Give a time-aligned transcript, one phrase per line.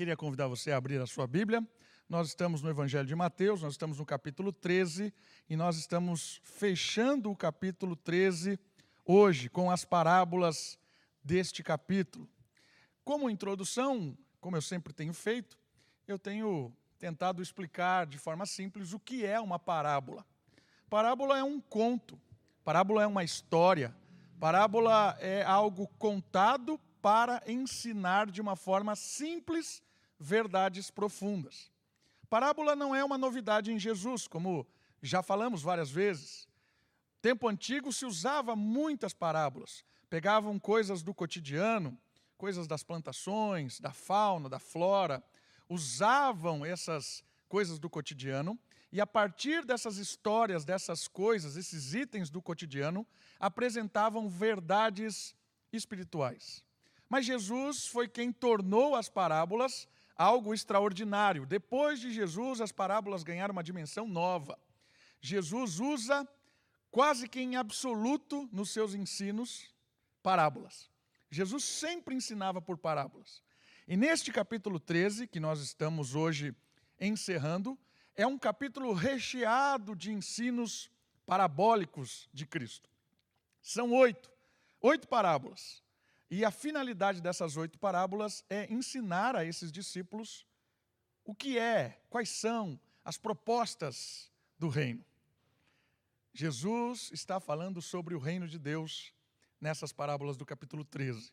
[0.00, 1.62] Queria convidar você a abrir a sua Bíblia.
[2.08, 5.12] Nós estamos no Evangelho de Mateus, nós estamos no capítulo 13
[5.46, 8.58] e nós estamos fechando o capítulo 13
[9.04, 10.78] hoje com as parábolas
[11.22, 12.26] deste capítulo.
[13.04, 15.58] Como introdução, como eu sempre tenho feito,
[16.08, 20.24] eu tenho tentado explicar de forma simples o que é uma parábola.
[20.88, 22.18] Parábola é um conto,
[22.64, 23.94] parábola é uma história,
[24.40, 29.82] parábola é algo contado para ensinar de uma forma simples
[30.20, 31.72] verdades profundas.
[32.28, 34.66] Parábola não é uma novidade em Jesus, como
[35.02, 36.46] já falamos várias vezes.
[37.22, 39.82] Tempo antigo se usava muitas parábolas.
[40.10, 41.98] Pegavam coisas do cotidiano,
[42.36, 45.22] coisas das plantações, da fauna, da flora,
[45.68, 48.58] usavam essas coisas do cotidiano
[48.92, 53.06] e a partir dessas histórias, dessas coisas, esses itens do cotidiano,
[53.38, 55.34] apresentavam verdades
[55.72, 56.64] espirituais.
[57.08, 59.88] Mas Jesus foi quem tornou as parábolas
[60.20, 61.46] algo extraordinário.
[61.46, 64.58] Depois de Jesus, as parábolas ganharam uma dimensão nova.
[65.18, 66.28] Jesus usa,
[66.90, 69.74] quase que em absoluto, nos seus ensinos,
[70.22, 70.90] parábolas.
[71.30, 73.42] Jesus sempre ensinava por parábolas.
[73.88, 76.54] E neste capítulo 13, que nós estamos hoje
[77.00, 77.78] encerrando,
[78.14, 80.90] é um capítulo recheado de ensinos
[81.24, 82.90] parabólicos de Cristo.
[83.62, 84.30] São oito,
[84.82, 85.82] oito parábolas.
[86.30, 90.46] E a finalidade dessas oito parábolas é ensinar a esses discípulos
[91.24, 95.04] o que é, quais são as propostas do reino.
[96.32, 99.12] Jesus está falando sobre o reino de Deus
[99.60, 101.32] nessas parábolas do capítulo 13.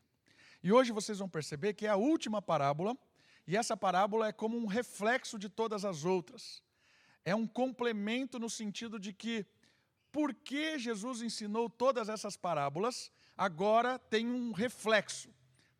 [0.64, 2.98] E hoje vocês vão perceber que é a última parábola,
[3.46, 6.64] e essa parábola é como um reflexo de todas as outras.
[7.24, 9.46] É um complemento no sentido de que,
[10.12, 15.30] porque Jesus ensinou todas essas parábolas, agora tem um reflexo,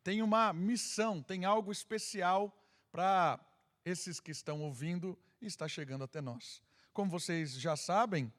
[0.04, 2.56] tem uma missão, tem algo especial
[2.92, 3.40] para
[3.84, 6.62] esses que estão ouvindo e está chegando até nós.
[6.92, 8.32] Como vocês já sabem,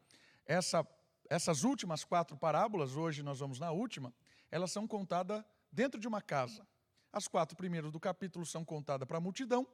[0.45, 0.87] essa,
[1.29, 4.13] essas últimas quatro parábolas, hoje nós vamos na última,
[4.49, 6.65] elas são contadas dentro de uma casa.
[7.11, 9.67] As quatro primeiras do capítulo são contadas para a multidão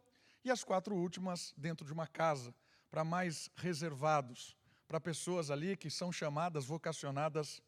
[0.44, 2.53] e as quatro últimas dentro de uma casa,
[2.90, 4.56] para mais reservados,
[4.88, 7.62] para pessoas ali que são chamadas, vocacionadas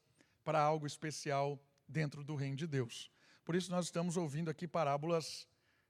[0.43, 3.11] para algo especial dentro do reino de Deus.
[3.45, 5.47] Por isso nós estamos ouvindo aqui parábolas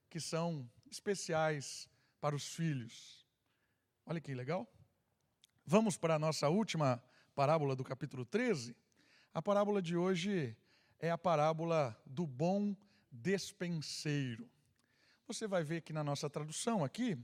[0.09, 1.90] que são especiais
[2.22, 3.25] para os filhos.
[4.06, 4.68] Olha que legal.
[5.66, 7.03] Vamos para a nossa última
[7.36, 8.75] parábola do capítulo 13.
[9.34, 10.56] A parábola de hoje
[11.00, 12.75] é a parábola do bom
[13.12, 14.50] despenseiro.
[15.28, 17.18] Você vai ver que na nossa tradução aqui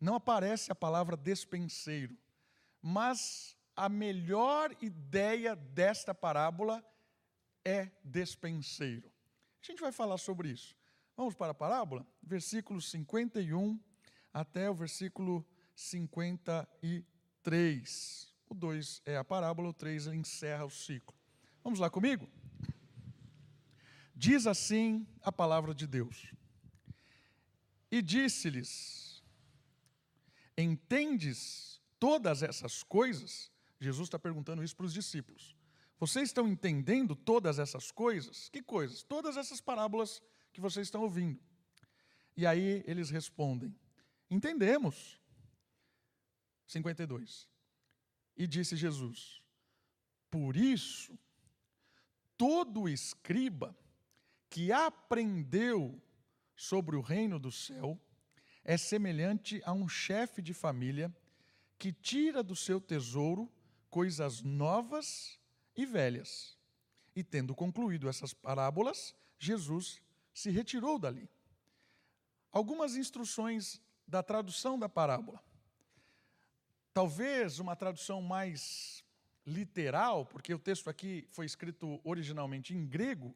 [0.00, 2.18] não aparece a palavra despenseiro,
[2.82, 6.84] mas a melhor ideia desta parábola
[7.64, 9.10] é despenseiro.
[9.62, 10.76] A gente vai falar sobre isso.
[11.16, 12.04] Vamos para a parábola?
[12.22, 13.80] Versículo 51
[14.32, 18.34] até o versículo 53.
[18.48, 21.16] O 2 é a parábola, o 3 encerra o ciclo.
[21.62, 22.28] Vamos lá comigo?
[24.14, 26.30] Diz assim a palavra de Deus.
[27.90, 29.22] E disse-lhes:
[30.58, 33.50] Entendes todas essas coisas?
[33.80, 35.56] Jesus está perguntando isso para os discípulos.
[35.98, 38.48] Vocês estão entendendo todas essas coisas?
[38.48, 39.02] Que coisas?
[39.02, 40.22] Todas essas parábolas
[40.52, 41.40] que vocês estão ouvindo.
[42.36, 43.74] E aí eles respondem:
[44.30, 45.20] Entendemos.
[46.66, 47.48] 52.
[48.36, 49.42] E disse Jesus:
[50.30, 51.16] Por isso,
[52.36, 53.76] todo escriba
[54.50, 56.00] que aprendeu
[56.56, 58.00] sobre o reino do céu
[58.64, 61.14] é semelhante a um chefe de família
[61.78, 63.52] que tira do seu tesouro
[63.90, 65.38] coisas novas
[65.76, 66.56] e velhas.
[67.14, 70.00] E tendo concluído essas parábolas, Jesus
[70.32, 71.28] se retirou dali.
[72.50, 75.42] Algumas instruções da tradução da parábola.
[76.92, 79.04] Talvez uma tradução mais
[79.46, 83.34] literal, porque o texto aqui foi escrito originalmente em grego,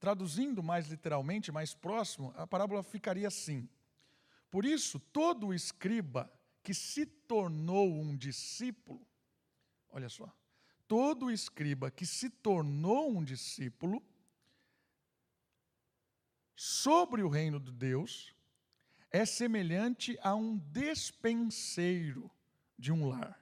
[0.00, 3.68] traduzindo mais literalmente, mais próximo, a parábola ficaria assim:
[4.50, 6.32] Por isso, todo escriba
[6.62, 9.06] que se tornou um discípulo,
[9.90, 10.30] olha só,
[10.88, 14.02] todo escriba que se tornou um discípulo
[16.56, 18.34] sobre o reino de Deus
[19.10, 22.30] é semelhante a um despenseiro
[22.76, 23.38] de um lar,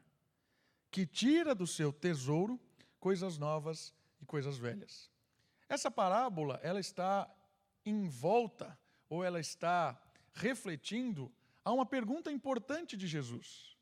[0.90, 2.60] que tira do seu tesouro
[2.98, 5.10] coisas novas e coisas velhas.
[5.68, 7.32] Essa parábola, ela está
[7.84, 8.78] em volta,
[9.08, 10.00] ou ela está
[10.32, 11.32] refletindo
[11.64, 13.75] a uma pergunta importante de Jesus.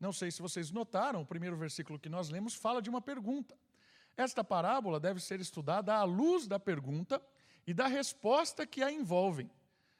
[0.00, 3.56] Não sei se vocês notaram, o primeiro versículo que nós lemos fala de uma pergunta.
[4.16, 7.22] Esta parábola deve ser estudada à luz da pergunta
[7.66, 9.50] e da resposta que a envolvem.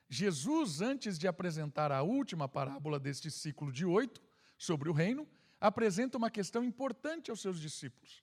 [0.09, 4.21] Jesus, antes de apresentar a última parábola deste ciclo de oito,
[4.61, 5.27] sobre o reino,
[5.59, 8.23] apresenta uma questão importante aos seus discípulos.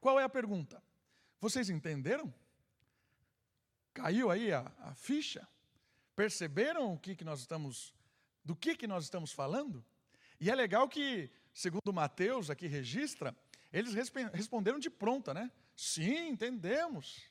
[0.00, 0.82] Qual é a pergunta?
[1.38, 2.32] Vocês entenderam?
[3.92, 5.46] Caiu aí a, a ficha?
[6.16, 7.94] Perceberam o que, que nós estamos,
[8.42, 9.84] do que, que nós estamos falando?
[10.42, 13.32] E é legal que, segundo Mateus aqui registra,
[13.72, 15.48] eles responderam de pronta, né?
[15.76, 17.22] Sim, entendemos.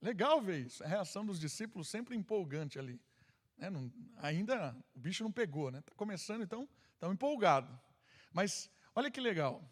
[0.00, 0.82] Legal ver isso.
[0.82, 2.98] A reação dos discípulos sempre empolgante ali.
[3.58, 5.80] É, não, ainda o bicho não pegou, né?
[5.80, 7.78] Está começando, então, estão empolgados.
[8.32, 9.62] Mas olha que legal.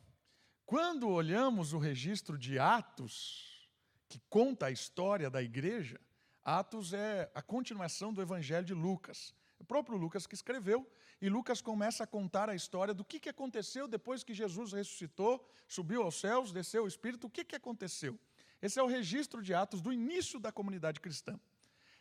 [0.66, 3.66] Quando olhamos o registro de Atos,
[4.06, 5.98] que conta a história da igreja,
[6.44, 9.34] Atos é a continuação do Evangelho de Lucas.
[9.58, 10.86] O próprio Lucas que escreveu,
[11.22, 15.48] e Lucas começa a contar a história do que, que aconteceu depois que Jesus ressuscitou,
[15.68, 18.18] subiu aos céus, desceu o Espírito, o que, que aconteceu?
[18.60, 21.38] Esse é o registro de Atos do início da comunidade cristã.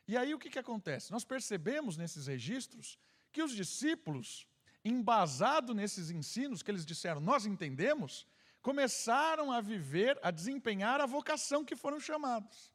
[0.08, 1.12] E aí o que, que acontece?
[1.12, 2.98] Nós percebemos nesses registros
[3.32, 4.48] que os discípulos,
[4.84, 8.26] embasado nesses ensinos que eles disseram, nós entendemos,
[8.60, 12.72] começaram a viver, a desempenhar a vocação que foram chamados.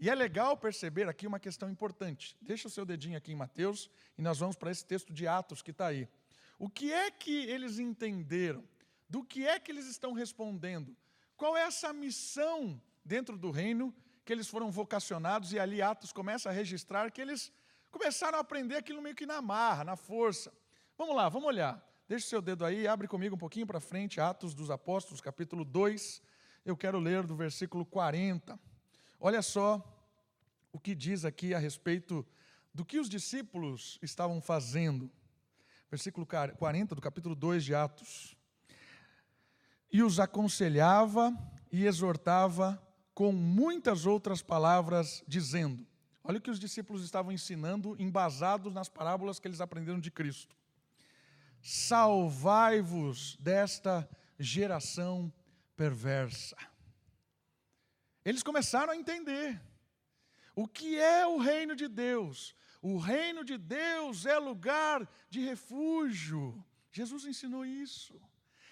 [0.00, 2.36] E é legal perceber aqui uma questão importante.
[2.40, 5.60] Deixa o seu dedinho aqui em Mateus e nós vamos para esse texto de Atos
[5.60, 6.08] que está aí.
[6.56, 8.64] O que é que eles entenderam?
[9.08, 10.96] Do que é que eles estão respondendo?
[11.36, 15.52] Qual é essa missão dentro do reino que eles foram vocacionados?
[15.52, 17.52] E ali Atos começa a registrar que eles
[17.90, 20.52] começaram a aprender aquilo meio que na marra, na força.
[20.96, 21.84] Vamos lá, vamos olhar.
[22.06, 25.64] Deixa o seu dedo aí, abre comigo um pouquinho para frente, Atos dos Apóstolos, capítulo
[25.64, 26.22] 2.
[26.64, 28.58] Eu quero ler do versículo 40.
[29.20, 29.82] Olha só
[30.72, 32.24] o que diz aqui a respeito
[32.72, 35.10] do que os discípulos estavam fazendo.
[35.90, 38.36] Versículo 40 do capítulo 2 de Atos.
[39.90, 41.36] E os aconselhava
[41.72, 42.80] e exortava
[43.12, 45.84] com muitas outras palavras, dizendo:
[46.22, 50.54] Olha o que os discípulos estavam ensinando, embasados nas parábolas que eles aprenderam de Cristo.
[51.60, 55.32] Salvai-vos desta geração
[55.74, 56.56] perversa.
[58.28, 59.58] Eles começaram a entender
[60.54, 62.54] o que é o reino de Deus.
[62.82, 66.62] O reino de Deus é lugar de refúgio.
[66.92, 68.20] Jesus ensinou isso.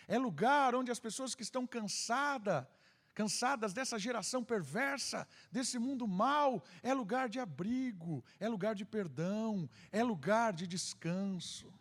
[0.07, 2.67] É lugar onde as pessoas que estão cansadas,
[3.15, 9.71] cansadas dessa geração perversa, desse mundo mau, é lugar de abrigo, é lugar de perdão,
[9.91, 11.73] é lugar de descanso.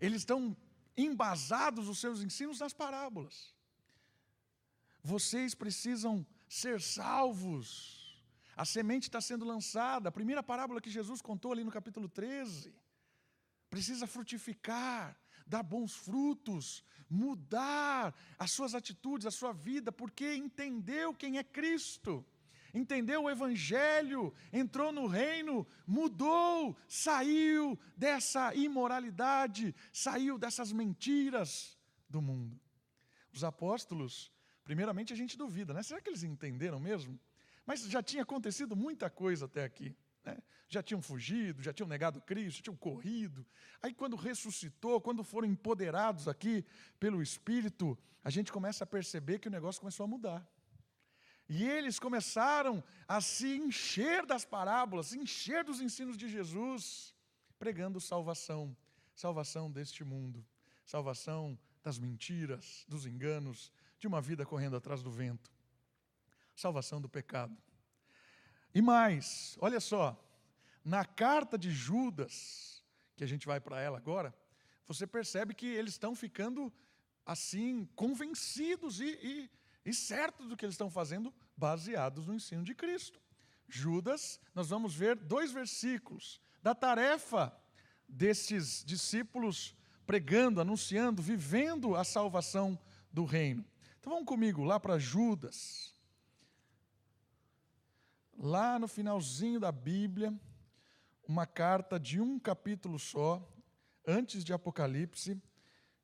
[0.00, 0.56] Eles estão
[0.96, 3.54] embasados os seus ensinos nas parábolas.
[5.04, 8.22] Vocês precisam ser salvos.
[8.56, 10.08] A semente está sendo lançada.
[10.08, 12.74] A primeira parábola que Jesus contou ali no capítulo 13.
[13.70, 15.16] Precisa frutificar,
[15.46, 22.24] dar bons frutos, mudar as suas atitudes, a sua vida, porque entendeu quem é Cristo,
[22.72, 31.78] entendeu o Evangelho, entrou no reino, mudou, saiu dessa imoralidade, saiu dessas mentiras
[32.08, 32.58] do mundo.
[33.32, 34.32] Os apóstolos
[34.68, 35.82] Primeiramente, a gente duvida, né?
[35.82, 37.18] Será que eles entenderam mesmo?
[37.64, 39.96] Mas já tinha acontecido muita coisa até aqui.
[40.22, 40.36] Né?
[40.68, 43.46] Já tinham fugido, já tinham negado Cristo, já tinham corrido.
[43.80, 46.66] Aí, quando ressuscitou, quando foram empoderados aqui
[47.00, 50.46] pelo Espírito, a gente começa a perceber que o negócio começou a mudar.
[51.48, 57.14] E eles começaram a se encher das parábolas, se encher dos ensinos de Jesus,
[57.58, 58.76] pregando salvação,
[59.14, 60.44] salvação deste mundo,
[60.84, 65.50] salvação das mentiras, dos enganos, de uma vida correndo atrás do vento.
[66.54, 67.56] Salvação do pecado.
[68.74, 70.16] E mais, olha só,
[70.84, 72.82] na carta de Judas,
[73.16, 74.34] que a gente vai para ela agora,
[74.86, 76.72] você percebe que eles estão ficando
[77.26, 79.50] assim, convencidos e, e,
[79.84, 83.20] e certos do que eles estão fazendo, baseados no ensino de Cristo.
[83.68, 87.54] Judas, nós vamos ver dois versículos da tarefa
[88.08, 89.76] desses discípulos
[90.06, 92.78] pregando, anunciando, vivendo a salvação
[93.12, 93.62] do reino.
[94.00, 95.94] Então vamos comigo lá para Judas.
[98.36, 100.32] Lá no finalzinho da Bíblia,
[101.26, 103.46] uma carta de um capítulo só,
[104.06, 105.40] antes de Apocalipse.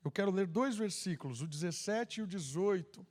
[0.04, 3.06] Eu quero ler dois versículos, o 17 e o 18.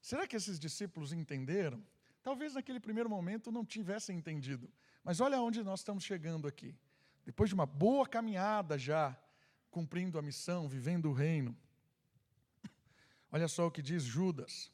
[0.00, 1.84] Será que esses discípulos entenderam?
[2.22, 4.70] Talvez naquele primeiro momento não tivessem entendido.
[5.04, 6.74] Mas olha onde nós estamos chegando aqui.
[7.24, 9.16] Depois de uma boa caminhada já,
[9.70, 11.56] cumprindo a missão, vivendo o reino.
[13.32, 14.70] Olha só o que diz Judas.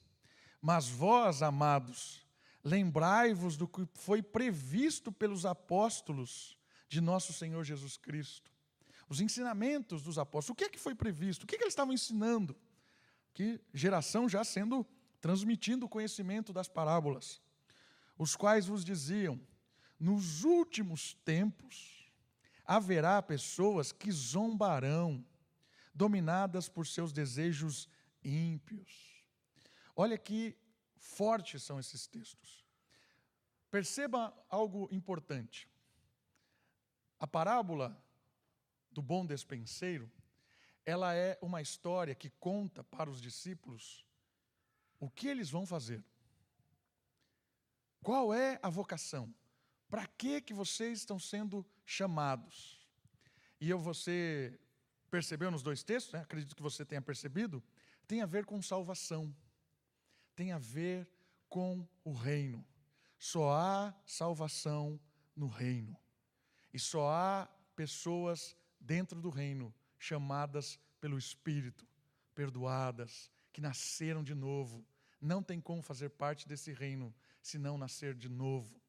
[0.61, 2.27] Mas vós, amados,
[2.65, 8.51] lembrai-vos do que foi previsto pelos apóstolos de nosso Senhor Jesus Cristo.
[9.09, 10.51] Os ensinamentos dos apóstolos.
[10.51, 11.45] O que é que foi previsto?
[11.45, 12.57] O que, é que eles estavam ensinando?
[13.33, 14.85] Que geração já sendo
[15.21, 17.41] transmitindo o conhecimento das parábolas.
[18.17, 19.41] Os quais vos diziam:
[19.99, 22.11] nos últimos tempos
[22.65, 25.25] haverá pessoas que zombarão,
[25.95, 27.89] dominadas por seus desejos
[28.29, 29.23] ímpios.
[29.97, 30.57] Olha que
[30.97, 32.67] fortes são esses textos.
[33.71, 35.69] Perceba algo importante.
[37.19, 38.01] A parábola
[38.91, 40.11] do bom despenseiro,
[40.85, 44.07] ela é uma história que conta para os discípulos
[45.01, 46.05] o que eles vão fazer.
[48.03, 49.35] Qual é a vocação?
[49.89, 52.87] Para que que vocês estão sendo chamados?
[53.61, 54.59] E eu você
[55.11, 56.21] percebeu nos dois textos, né?
[56.21, 57.63] acredito que você tenha percebido,
[58.09, 59.37] tem a ver com salvação.
[60.35, 61.07] Tem a ver
[61.49, 62.67] com o reino.
[63.19, 64.99] Só há salvação
[65.37, 65.97] no reino.
[66.73, 71.87] E só há pessoas dentro do reino chamadas pelo Espírito,
[72.35, 74.87] perdoadas, que nasceram de novo.
[75.21, 78.81] Não tem como fazer parte desse reino se não nascer de novo.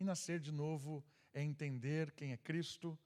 [0.00, 2.98] E nascer de novo é entender quem é Cristo,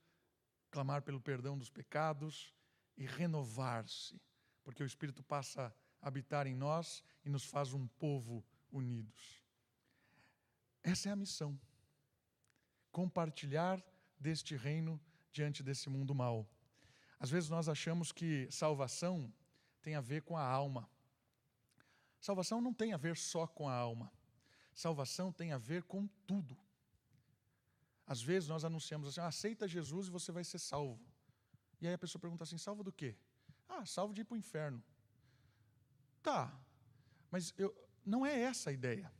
[0.71, 2.55] clamar pelo perdão dos pecados
[2.97, 4.21] e renovar-se,
[4.71, 9.43] porque o Espírito passa a habitar em nós e nos faz um povo unidos.
[10.81, 11.61] Essa é a missão.
[12.93, 13.83] Compartilhar
[14.19, 15.01] deste reino
[15.33, 16.49] diante desse mundo mau.
[17.19, 19.33] Às vezes nós achamos que salvação
[19.83, 20.89] tem a ver com a alma.
[22.21, 24.13] Salvação não tem a ver só com a alma.
[24.73, 26.57] Salvação tem a ver com tudo.
[28.07, 31.05] Às vezes nós anunciamos assim: aceita Jesus e você vai ser salvo.
[31.81, 33.17] E aí a pessoa pergunta assim: salvo do quê?
[33.71, 34.83] Ah, salvo de ir para o inferno.
[36.23, 36.53] Tá,
[37.31, 37.75] mas eu,
[38.05, 39.11] não é essa a ideia.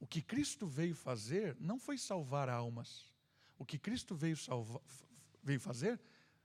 [0.00, 3.10] O que Cristo veio fazer não foi salvar almas.
[3.56, 4.82] O que Cristo veio, salva,
[5.42, 6.00] veio fazer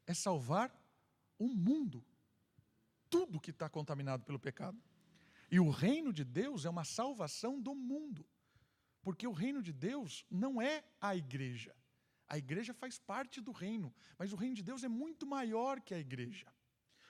[0.05, 0.73] é salvar
[1.37, 2.05] o mundo.
[3.09, 4.81] Tudo que está contaminado pelo pecado.
[5.51, 8.25] E o reino de Deus é uma salvação do mundo.
[9.01, 11.75] Porque o reino de Deus não é a igreja.
[12.29, 15.95] A igreja faz parte do reino, mas o reino de Deus é muito maior que
[15.95, 16.45] a igreja.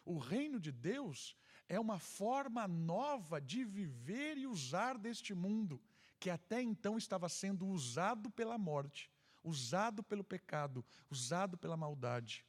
[0.06, 1.36] O reino de Deus
[1.68, 5.80] é uma forma nova de viver e usar deste mundo,
[6.20, 9.12] que até então estava sendo usado pela morte,
[9.44, 12.46] usado pelo pecado, usado pela maldade.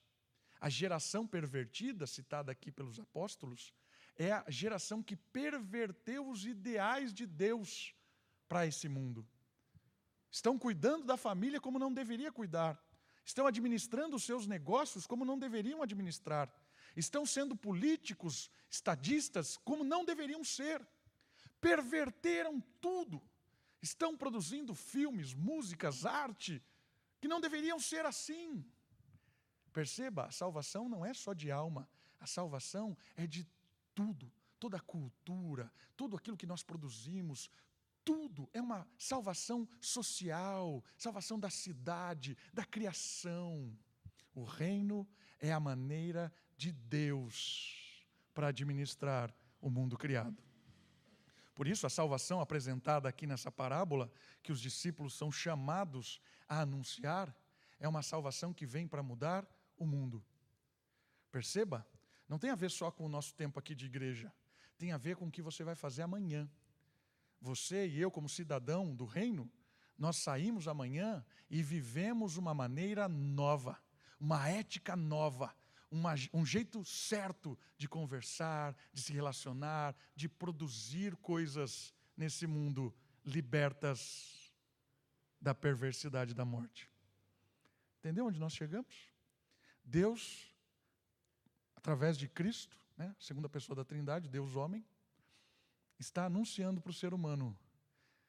[0.61, 3.75] A geração pervertida, citada aqui pelos apóstolos,
[4.17, 7.95] é a geração que perverteu os ideais de Deus
[8.49, 9.27] para esse mundo.
[10.31, 12.81] Estão cuidando da família como não deveria cuidar.
[13.25, 16.53] Estão administrando os seus negócios como não deveriam administrar.
[16.97, 20.87] Estão sendo políticos, estadistas, como não deveriam ser.
[21.61, 23.23] Perverteram tudo.
[23.83, 26.63] Estão produzindo filmes, músicas, arte,
[27.21, 28.65] que não deveriam ser assim.
[29.73, 33.47] Perceba, a salvação não é só de alma, a salvação é de
[33.95, 37.51] tudo, toda a cultura, tudo aquilo que nós produzimos,
[38.05, 43.77] tudo é uma salvação social, salvação da cidade, da criação.
[44.35, 50.43] O reino é a maneira de Deus para administrar o mundo criado.
[51.55, 54.11] Por isso, a salvação apresentada aqui nessa parábola,
[54.43, 57.37] que os discípulos são chamados a anunciar,
[57.79, 60.25] é uma salvação que vem para mudar o mundo.
[61.31, 61.87] Perceba,
[62.29, 64.33] não tem a ver só com o nosso tempo aqui de igreja,
[64.79, 66.51] tem a ver com o que você vai fazer amanhã.
[67.41, 69.51] Você e eu, como cidadão do reino,
[69.97, 73.81] nós saímos amanhã e vivemos uma maneira nova,
[74.19, 75.55] uma ética nova,
[75.91, 82.95] uma, um jeito certo de conversar, de se relacionar, de produzir coisas nesse mundo
[83.25, 84.53] libertas
[85.41, 86.91] da perversidade da morte.
[87.99, 88.95] Entendeu onde nós chegamos?
[89.85, 90.55] Deus,
[91.75, 94.87] através de Cristo, né, segunda pessoa da Trindade, Deus homem,
[96.01, 97.57] está anunciando para o ser humano: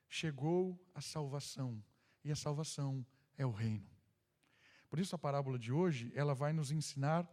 [0.08, 1.84] chegou a salvação,
[2.24, 3.06] e a salvação
[3.38, 3.90] é o reino.
[4.90, 7.28] Por isso a parábola de hoje, ela vai nos ensinar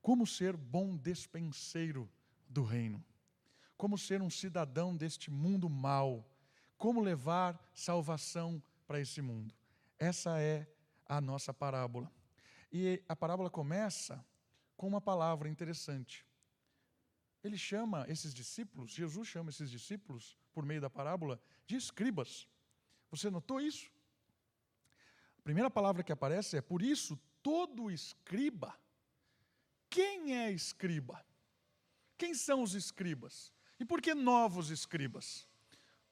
[0.00, 2.10] como ser bom despenseiro
[2.48, 3.04] do reino,
[3.76, 6.26] como ser um cidadão deste mundo mau,
[6.78, 9.54] como levar salvação para esse mundo.
[9.98, 10.66] Essa é
[11.04, 12.10] a nossa parábola.
[12.72, 14.24] E a parábola começa
[14.74, 16.24] com uma palavra interessante.
[17.42, 22.46] Ele chama esses discípulos, Jesus chama esses discípulos, por meio da parábola, de escribas.
[23.10, 23.90] Você notou isso?
[25.38, 28.78] A primeira palavra que aparece é: por isso, todo escriba.
[29.88, 31.24] Quem é escriba?
[32.16, 33.52] Quem são os escribas?
[33.78, 35.48] E por que novos escribas?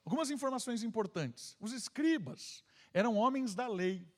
[0.05, 1.55] Algumas informações importantes.
[1.61, 4.09] Os escribas eram homens da lei,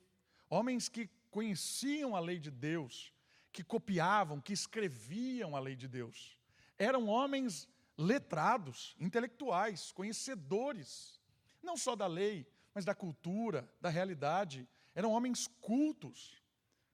[0.49, 3.13] homens que conheciam a lei de Deus,
[3.53, 6.39] que copiavam, que escreviam a lei de Deus.
[6.81, 11.21] Eram homens letrados, intelectuais, conhecedores,
[11.63, 14.67] não só da lei, mas da cultura, da realidade.
[14.95, 16.43] Eram homens cultos,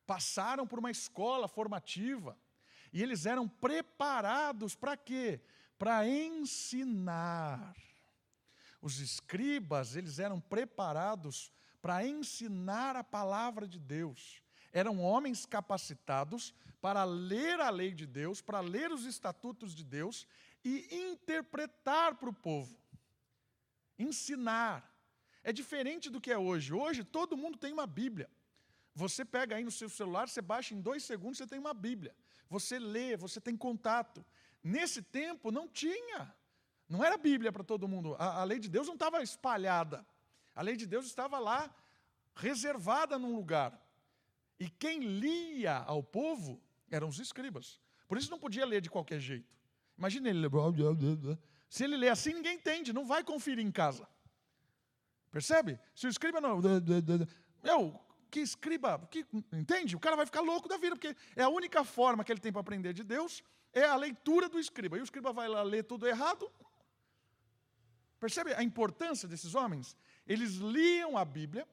[0.04, 2.36] passaram por uma escola formativa
[2.92, 5.40] e eles eram preparados para quê?
[5.78, 7.76] Para ensinar.
[8.82, 14.42] Os escribas, eles eram preparados para ensinar a palavra de Deus.
[14.72, 20.26] Eram homens capacitados para ler a lei de Deus, para ler os estatutos de Deus
[20.64, 22.76] e interpretar para o povo.
[23.98, 24.92] Ensinar.
[25.42, 26.72] É diferente do que é hoje.
[26.72, 28.28] Hoje todo mundo tem uma Bíblia.
[28.94, 32.14] Você pega aí no seu celular, você baixa em dois segundos, você tem uma Bíblia.
[32.48, 34.24] Você lê, você tem contato.
[34.62, 36.34] Nesse tempo não tinha.
[36.88, 38.16] Não era Bíblia para todo mundo.
[38.18, 40.06] A, a lei de Deus não estava espalhada.
[40.54, 41.74] A lei de Deus estava lá,
[42.34, 43.78] reservada num lugar.
[44.58, 47.80] E quem lia ao povo eram os escribas.
[48.08, 49.56] Por isso não podia ler de qualquer jeito.
[49.98, 50.46] Imagina ele.
[51.68, 54.08] Se ele lê assim, ninguém entende, não vai conferir em casa.
[55.30, 55.78] Percebe?
[55.94, 56.60] Se o escriba não.
[57.62, 58.00] Meu,
[58.30, 59.96] que escriba, que, entende?
[59.96, 62.52] O cara vai ficar louco da vida, porque é a única forma que ele tem
[62.52, 64.96] para aprender de Deus é a leitura do escriba.
[64.96, 66.50] E o escriba vai lá ler tudo errado.
[68.18, 69.96] Percebe a importância desses homens?
[70.26, 71.68] Eles liam a Bíblia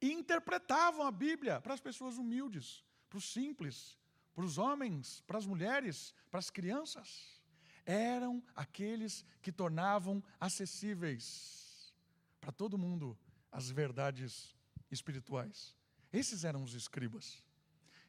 [0.00, 3.98] e interpretavam a Bíblia para as pessoas humildes, para os simples,
[4.34, 7.40] para os homens, para as mulheres, para as crianças.
[7.84, 11.92] Eram aqueles que tornavam acessíveis
[12.40, 13.18] para todo mundo
[13.50, 14.54] as verdades
[14.90, 15.76] espirituais.
[16.12, 17.42] Esses eram os escribas.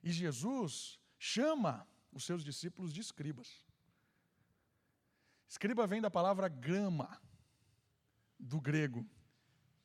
[0.04, 3.66] E Jesus chama os seus discípulos de escribas.
[5.48, 7.20] Escriba vem da palavra grama,
[8.38, 9.06] do grego,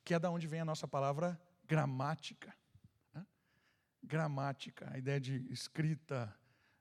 [0.03, 2.55] que é da onde vem a nossa palavra gramática.
[4.05, 6.33] Gramática, a ideia de escrita,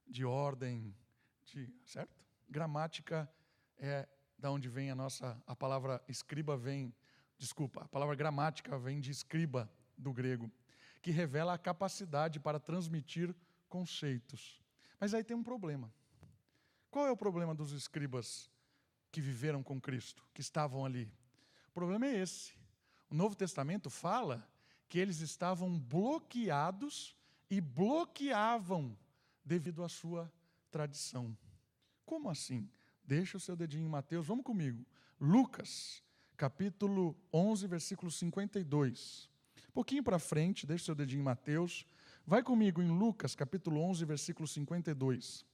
[0.07, 0.95] de ordem,
[1.45, 2.23] de, certo?
[2.49, 3.29] Gramática
[3.79, 4.07] é
[4.39, 6.95] da onde vem a nossa, a palavra escriba vem,
[7.39, 10.51] desculpa, a palavra gramática vem de escriba, do grego,
[11.01, 13.35] que revela a capacidade para transmitir
[13.69, 14.63] conceitos.
[15.01, 15.93] Mas aí tem um problema.
[16.91, 18.51] Qual é o problema dos escribas
[19.11, 21.11] que viveram com Cristo, que estavam ali?
[21.69, 22.55] O problema é esse.
[23.09, 24.47] O Novo Testamento fala
[24.89, 27.17] que eles estavam bloqueados
[27.51, 28.97] e bloqueavam
[29.45, 30.33] devido à sua
[30.71, 31.37] tradição.
[32.05, 32.69] Como assim?
[33.05, 34.85] Deixa o seu dedinho em Mateus, vamos comigo.
[35.21, 36.03] Lucas,
[36.37, 39.29] capítulo 11, versículo 52.
[39.69, 41.87] Um pouquinho para frente, deixa o seu dedinho em Mateus.
[42.27, 45.45] Vai comigo em Lucas, capítulo 11, versículo 52.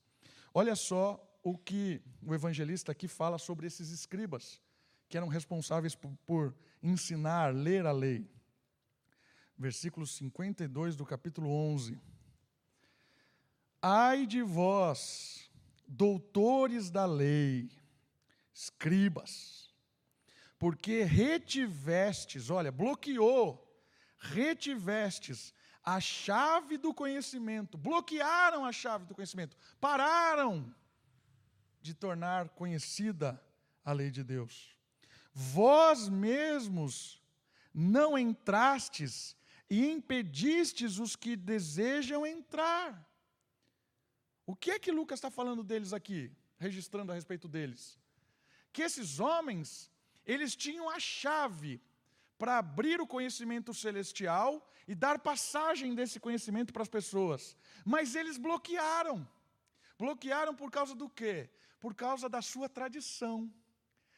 [0.55, 4.61] Olha só o que o evangelista aqui fala sobre esses escribas,
[5.09, 8.29] que eram responsáveis por, por ensinar, ler a lei.
[9.61, 12.01] Versículo 52 do capítulo 11.
[13.83, 15.51] Ai de vós,
[15.87, 17.71] doutores da lei,
[18.55, 19.71] escribas,
[20.59, 23.71] porque retivestes, olha, bloqueou
[24.19, 25.53] retivestes
[25.85, 30.75] a chave do conhecimento, bloquearam a chave do conhecimento, pararam
[31.83, 33.39] de tornar conhecida
[33.85, 34.75] a lei de Deus.
[35.35, 37.23] Vós mesmos
[37.75, 39.37] não entrastes
[39.71, 43.09] e impedistes os que desejam entrar.
[44.45, 47.97] O que é que Lucas está falando deles aqui, registrando a respeito deles?
[48.73, 49.89] Que esses homens,
[50.27, 51.81] eles tinham a chave
[52.37, 57.57] para abrir o conhecimento celestial e dar passagem desse conhecimento para as pessoas.
[57.85, 59.29] Mas eles bloquearam.
[59.97, 61.49] Bloquearam por causa do quê?
[61.79, 63.53] Por causa da sua tradição,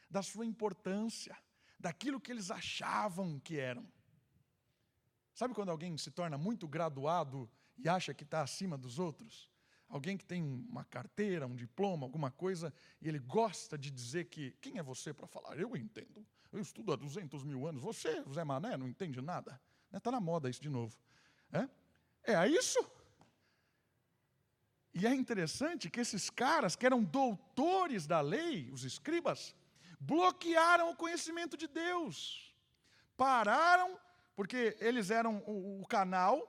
[0.09, 1.37] da sua importância,
[1.79, 3.87] daquilo que eles achavam que eram.
[5.35, 9.51] Sabe quando alguém se torna muito graduado e acha que está acima dos outros?
[9.89, 14.53] Alguém que tem uma carteira, um diploma, alguma coisa, e ele gosta de dizer que
[14.53, 15.59] quem é você para falar?
[15.59, 16.27] Eu entendo.
[16.51, 17.83] Eu estudo há 200 mil anos.
[17.83, 19.61] Você, Zé Mané, não entende nada.
[19.93, 20.97] Está na moda isso de novo.
[21.53, 21.69] É,
[22.33, 22.79] é isso.
[24.95, 29.55] E é interessante que esses caras, que eram doutores da lei, os escribas,
[29.99, 32.55] bloquearam o conhecimento de Deus.
[33.17, 33.99] Pararam,
[34.35, 36.49] porque eles eram o, o canal,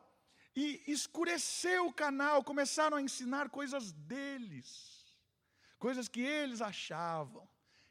[0.55, 5.17] e escureceu o canal, começaram a ensinar coisas deles,
[5.79, 7.47] coisas que eles achavam,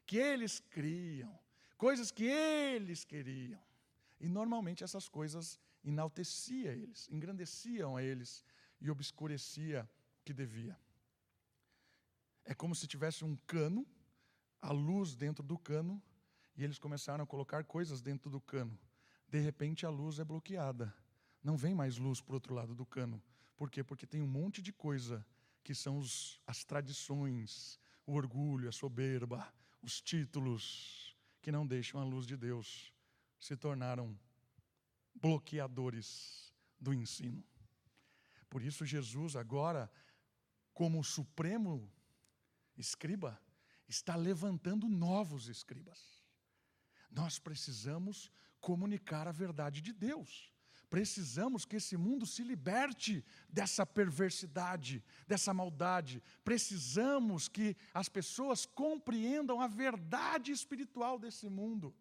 [0.06, 1.36] que eles criam,
[1.76, 3.60] coisas que eles queriam.
[4.20, 8.44] E normalmente essas coisas enaltecia eles, engrandeciam a eles
[8.80, 9.88] e obscurecia
[10.20, 10.78] o que devia.
[12.44, 13.84] É como se tivesse um cano,
[14.60, 16.00] a luz dentro do cano,
[16.56, 18.78] e eles começaram a colocar coisas dentro do cano.
[19.32, 20.94] De repente a luz é bloqueada.
[21.42, 23.20] Não vem mais luz para o outro lado do cano.
[23.56, 23.82] Por quê?
[23.82, 25.26] Porque tem um monte de coisa
[25.64, 32.04] que são os, as tradições, o orgulho, a soberba, os títulos, que não deixam a
[32.04, 32.92] luz de Deus
[33.40, 34.20] se tornaram
[35.14, 37.42] bloqueadores do ensino.
[38.50, 39.90] Por isso, Jesus, agora,
[40.74, 41.90] como supremo
[42.76, 43.40] escriba,
[43.88, 46.22] está levantando novos escribas.
[47.10, 48.30] Nós precisamos
[48.62, 50.50] comunicar a verdade de Deus.
[50.88, 56.22] Precisamos que esse mundo se liberte dessa perversidade, dessa maldade.
[56.44, 61.94] Precisamos que as pessoas compreendam a verdade espiritual desse mundo.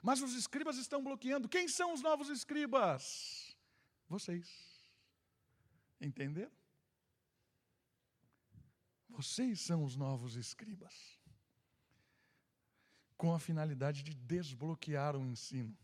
[0.00, 1.48] Mas os escribas estão bloqueando.
[1.48, 3.56] Quem são os novos escribas?
[4.08, 4.48] Vocês.
[6.00, 6.52] Entenderam?
[9.08, 10.94] Vocês são os novos escribas.
[13.16, 15.76] Com a finalidade de desbloquear o ensino.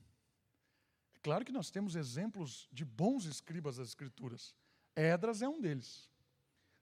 [1.23, 4.55] Claro que nós temos exemplos de bons escribas das Escrituras.
[4.97, 6.11] Esdras é um deles.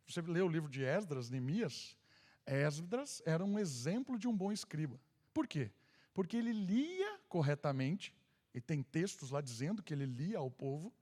[0.08, 1.96] Você lê o livro de Esdras, Neemias,
[2.46, 4.98] Esdras era um exemplo de um bom escriba.
[5.32, 5.70] Por quê?
[6.12, 8.14] Porque ele lia corretamente,
[8.52, 10.92] e tem textos lá dizendo que ele lia ao povo,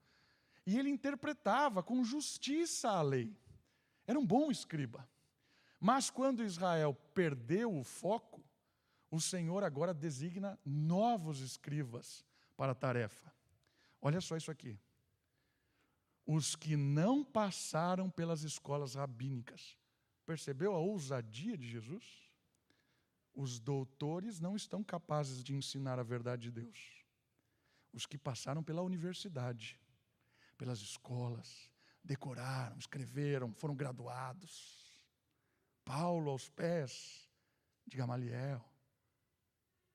[0.65, 3.35] e ele interpretava com justiça a lei.
[4.05, 5.09] Era um bom escriba.
[5.79, 8.43] Mas quando Israel perdeu o foco,
[9.09, 12.23] o Senhor agora designa novos escribas
[12.59, 13.33] para a tarefa.
[14.01, 14.77] Olha só isso aqui.
[16.25, 19.77] Os que não passaram pelas escolas rabínicas.
[20.25, 22.03] Percebeu a ousadia de Jesus?
[23.33, 27.05] Os doutores não estão capazes de ensinar a verdade de Deus.
[27.93, 29.79] Os que passaram pela universidade,
[30.57, 31.71] pelas escolas,
[32.03, 35.07] decoraram, escreveram, foram graduados.
[35.85, 37.31] Paulo aos pés
[37.87, 38.61] de Gamaliel,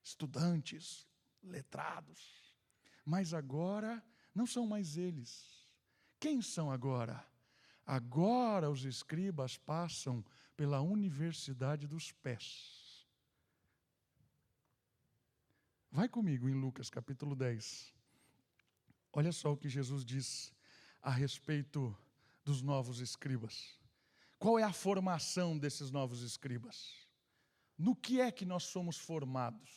[0.03, 1.07] estudantes,
[1.43, 2.44] letrados.
[3.05, 4.03] Mas agora
[4.35, 5.69] não são mais eles.
[6.19, 7.25] Quem são agora?
[7.87, 10.25] Agora os escribas passam
[10.57, 13.07] pela universidade dos pés.
[15.91, 17.93] Vai comigo em Lucas capítulo 10.
[19.13, 20.53] Olha só o que Jesus diz
[21.01, 21.97] a respeito
[22.45, 23.79] dos novos escribas.
[24.39, 27.07] Qual é a formação desses novos escribas?
[27.79, 29.71] No que é que nós somos formados?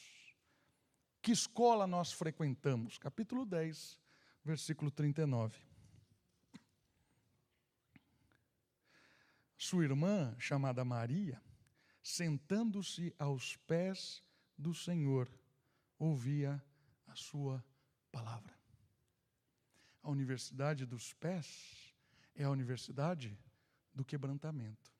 [1.27, 2.97] Que escola nós frequentamos?
[2.97, 3.99] Capítulo 10,
[4.45, 5.59] versículo 39.
[9.57, 11.43] Sua irmã, chamada Maria,
[12.01, 14.23] sentando-se aos pés
[14.57, 15.29] do Senhor,
[15.99, 16.63] ouvia
[17.05, 17.61] a sua
[18.09, 18.57] palavra.
[20.01, 21.93] A universidade dos pés
[22.35, 23.37] é a universidade
[23.93, 24.93] do quebrantamento.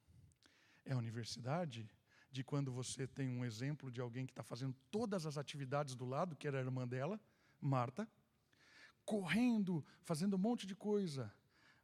[0.84, 1.90] É a universidade
[2.32, 6.06] de quando você tem um exemplo de alguém que está fazendo todas as atividades do
[6.06, 7.20] lado, que era a irmã dela,
[7.60, 8.08] Marta,
[9.06, 11.34] correndo, fazendo um monte de coisa,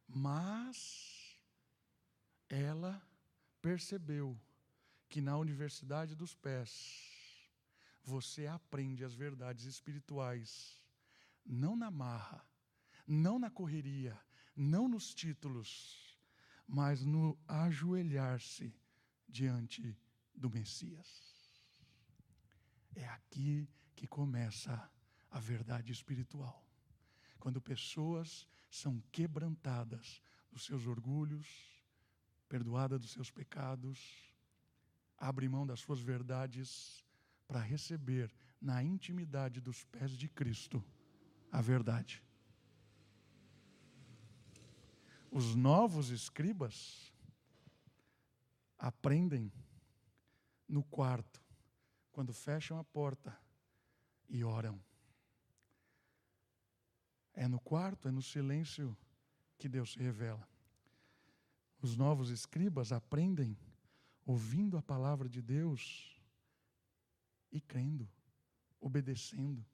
[0.06, 1.38] mas
[2.48, 3.02] ela
[3.62, 4.38] percebeu
[5.08, 7.10] que na universidade dos pés
[8.02, 10.82] você aprende as verdades espirituais,
[11.44, 12.44] não na marra,
[13.06, 14.18] não na correria,
[14.54, 16.18] não nos títulos,
[16.66, 18.74] mas no ajoelhar-se
[19.26, 19.96] diante
[20.34, 21.34] do Messias.
[22.94, 24.90] É aqui que começa
[25.30, 26.64] a verdade espiritual.
[27.38, 31.46] Quando pessoas são quebrantadas dos seus orgulhos,
[32.48, 34.34] perdoadas dos seus pecados,
[35.16, 37.04] abrem mão das suas verdades
[37.46, 40.84] para receber na intimidade dos pés de Cristo
[41.50, 42.22] a verdade.
[45.30, 47.12] Os novos escribas
[48.78, 49.52] aprendem
[50.68, 51.42] no quarto,
[52.12, 53.36] quando fecham a porta
[54.28, 54.80] e oram.
[57.32, 58.96] É no quarto, é no silêncio
[59.58, 60.48] que Deus se revela.
[61.80, 63.58] Os novos escribas aprendem
[64.24, 66.18] ouvindo a palavra de Deus
[67.52, 68.08] e crendo,
[68.80, 69.64] obedecendo.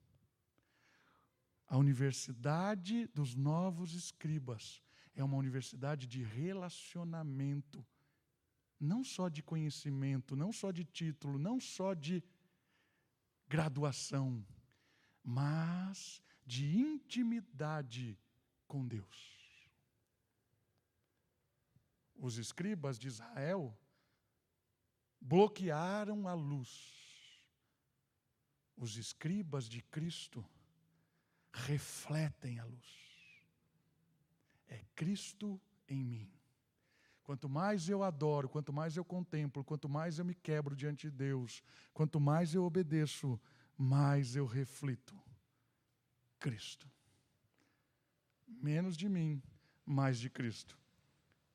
[1.66, 4.82] A universidade dos novos escribas
[5.14, 7.86] é uma universidade de relacionamento,
[8.80, 12.22] não só de conhecimento, não só de título, não só de
[13.46, 14.44] graduação,
[15.22, 18.18] mas de intimidade
[18.66, 19.60] com Deus.
[22.16, 23.78] Os escribas de Israel
[25.20, 26.98] bloquearam a luz.
[28.76, 30.44] Os escribas de Cristo
[31.52, 33.10] refletem a luz
[34.70, 36.32] é Cristo em mim.
[37.30, 41.16] Quanto mais eu adoro, quanto mais eu contemplo, quanto mais eu me quebro diante de
[41.16, 41.62] Deus,
[41.94, 43.40] quanto mais eu obedeço,
[43.78, 45.16] mais eu reflito
[46.40, 46.90] Cristo.
[48.48, 49.40] Menos de mim,
[49.86, 50.76] mais de Cristo.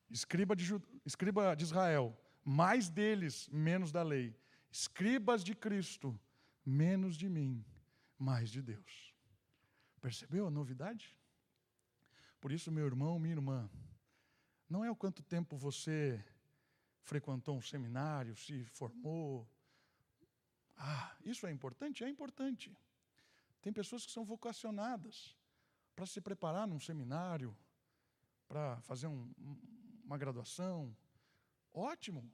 [0.08, 0.64] Escriba de,
[1.04, 4.34] escriba de Israel, mais deles, menos da lei.
[4.70, 6.18] Escribas de Cristo,
[6.64, 7.62] menos de mim,
[8.18, 9.14] mais de Deus.
[10.00, 11.14] Percebeu a novidade?
[12.40, 13.68] Por isso, meu irmão, minha irmã,
[14.68, 16.24] não é o quanto tempo você
[17.02, 19.48] frequentou um seminário, se formou.
[20.76, 22.04] Ah, isso é importante?
[22.04, 22.76] É importante.
[23.62, 25.36] Tem pessoas que são vocacionadas
[25.94, 27.56] para se preparar num seminário,
[28.48, 29.32] para fazer um,
[30.04, 30.96] uma graduação.
[31.72, 32.30] Ótimo,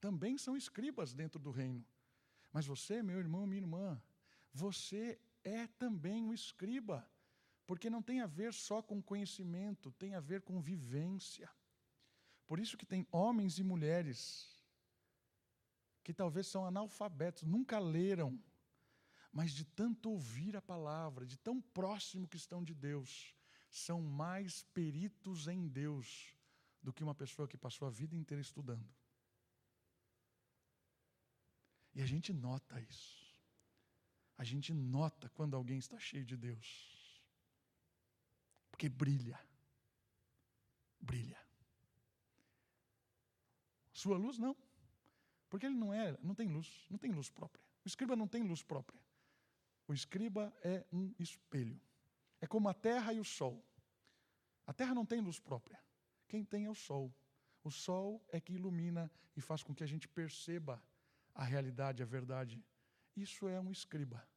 [0.00, 1.84] também são escribas dentro do reino.
[2.52, 4.02] Mas você, meu irmão, minha irmã,
[4.52, 7.08] você é também um escriba,
[7.66, 11.50] porque não tem a ver só com conhecimento, tem a ver com vivência.
[12.46, 14.56] Por isso que tem homens e mulheres
[16.04, 18.40] que talvez são analfabetos, nunca leram,
[19.32, 23.34] mas de tanto ouvir a palavra, de tão próximo que estão de Deus,
[23.68, 26.32] são mais peritos em Deus
[26.80, 28.88] do que uma pessoa que passou a vida inteira estudando.
[31.92, 33.26] E a gente nota isso.
[34.38, 37.20] A gente nota quando alguém está cheio de Deus.
[38.70, 39.40] Porque brilha.
[41.00, 41.45] Brilha.
[43.96, 44.54] Sua luz não.
[45.48, 47.64] Porque ele não é, não tem luz, não tem luz própria.
[47.82, 49.00] O escriba não tem luz própria.
[49.88, 51.80] O escriba é um espelho.
[52.38, 53.64] É como a terra e o sol.
[54.66, 55.82] A terra não tem luz própria.
[56.28, 57.10] Quem tem é o sol.
[57.64, 60.82] O sol é que ilumina e faz com que a gente perceba
[61.34, 62.62] a realidade, a verdade.
[63.16, 64.28] Isso é um escriba.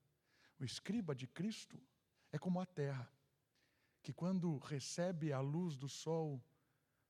[0.58, 1.78] O escriba de Cristo
[2.32, 3.12] é como a terra,
[4.02, 6.42] que quando recebe a luz do sol,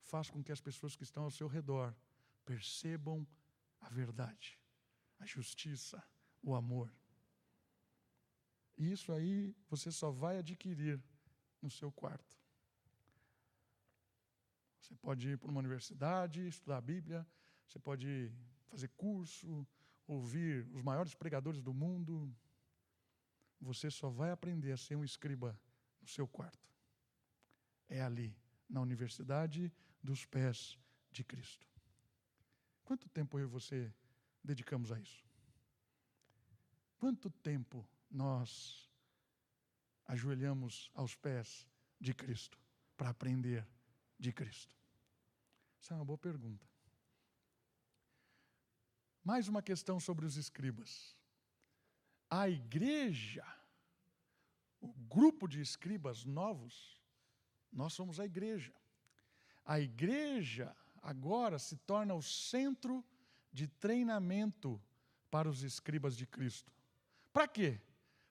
[0.01, 1.95] faz com que as pessoas que estão ao seu redor
[2.49, 3.27] percebam
[3.79, 4.59] a verdade,
[5.19, 6.03] a justiça,
[6.41, 6.91] o amor.
[8.75, 10.99] E isso aí você só vai adquirir
[11.61, 12.35] no seu quarto.
[14.79, 17.27] Você pode ir para uma universidade, estudar a Bíblia,
[17.67, 18.31] você pode
[18.65, 19.67] fazer curso,
[20.07, 22.35] ouvir os maiores pregadores do mundo.
[23.61, 25.55] Você só vai aprender a ser um escriba
[26.01, 26.67] no seu quarto.
[27.87, 28.35] É ali,
[28.67, 30.79] na universidade dos pés
[31.11, 31.69] de Cristo.
[32.89, 33.93] Quanto tempo eu e você
[34.43, 35.23] dedicamos a isso?
[36.97, 38.89] Quanto tempo nós
[40.07, 41.67] ajoelhamos aos pés
[42.01, 42.59] de Cristo
[42.97, 43.63] para aprender
[44.17, 44.75] de Cristo?
[45.79, 46.67] Essa é uma boa pergunta.
[49.23, 51.15] Mais uma questão sobre os escribas.
[52.27, 53.45] A igreja,
[54.81, 56.99] o grupo de escribas novos,
[57.71, 58.73] nós somos a igreja.
[59.63, 63.03] A igreja agora se torna o centro
[63.51, 64.81] de treinamento
[65.29, 66.71] para os escribas de Cristo.
[67.31, 67.81] Para quê?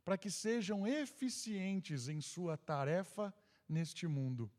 [0.05, 3.33] Para que sejam eficientes em sua tarefa
[3.69, 4.51] neste mundo.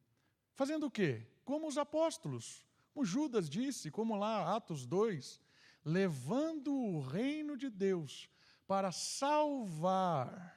[0.54, 1.26] Fazendo o quê?
[1.44, 5.42] Como os apóstolos, como Judas disse, como lá Atos 2,
[5.84, 8.30] levando o reino de Deus
[8.68, 10.56] para salvar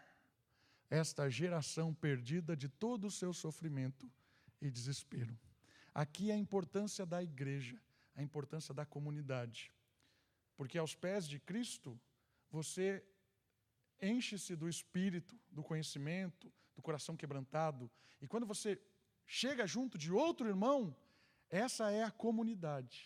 [0.90, 4.10] esta geração perdida de todo o seu sofrimento
[4.60, 5.38] e desespero.
[5.94, 7.81] Aqui a importância da igreja,
[8.14, 9.72] a importância da comunidade.
[10.57, 12.00] Porque aos pés de Cristo,
[12.50, 13.05] você
[14.00, 17.90] enche-se do espírito, do conhecimento, do coração quebrantado.
[18.20, 18.81] E quando você
[19.26, 20.96] chega junto de outro irmão,
[21.48, 23.05] essa é a comunidade.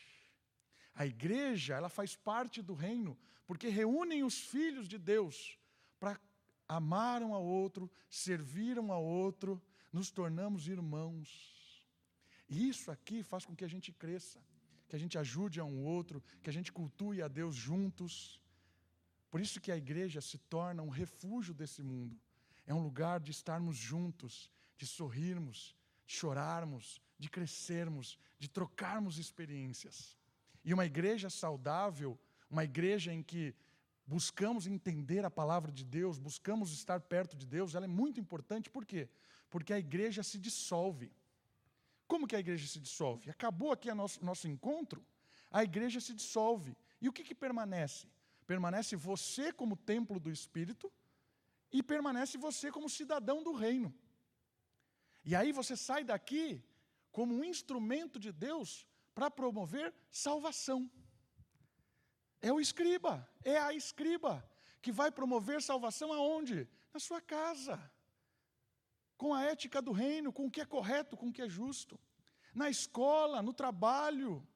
[0.94, 5.59] A igreja, ela faz parte do reino, porque reúnem os filhos de Deus
[6.01, 6.18] para
[6.68, 11.56] amar um ao outro, servir um ao outro, nos tornamos irmãos.
[12.48, 14.40] E isso aqui faz com que a gente cresça,
[14.88, 18.40] que a gente ajude a um outro, que a gente cultue a Deus juntos.
[19.30, 22.18] Por isso que a igreja se torna um refúgio desse mundo.
[22.66, 25.74] É um lugar de estarmos juntos, de sorrirmos,
[26.06, 30.16] de chorarmos, de crescermos, de trocarmos experiências.
[30.64, 32.18] E uma igreja saudável,
[32.50, 33.54] uma igreja em que
[34.06, 38.70] buscamos entender a palavra de Deus, buscamos estar perto de Deus, ela é muito importante,
[38.70, 39.09] por quê?
[39.50, 41.11] Porque a igreja se dissolve.
[42.07, 43.31] Como que a igreja se dissolve?
[43.31, 45.05] Acabou aqui o nosso, nosso encontro,
[45.51, 46.77] a igreja se dissolve.
[47.01, 48.07] E o que, que permanece?
[48.47, 50.92] Permanece você como templo do Espírito
[51.73, 53.95] e permanece você como cidadão do reino.
[55.25, 56.62] E aí você sai daqui
[57.11, 60.88] como um instrumento de Deus para promover salvação.
[62.40, 64.49] É o escriba, é a escriba
[64.81, 66.69] que vai promover salvação aonde?
[66.92, 67.90] Na sua casa.
[69.16, 71.98] Com a ética do reino, com o que é correto, com o que é justo.
[72.55, 74.46] Na escola, no trabalho,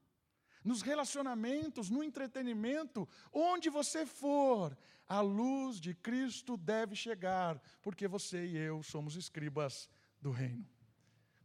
[0.62, 4.77] nos relacionamentos, no entretenimento, onde você for,
[5.09, 9.88] a luz de Cristo deve chegar, porque você e eu somos escribas
[10.20, 10.68] do reino.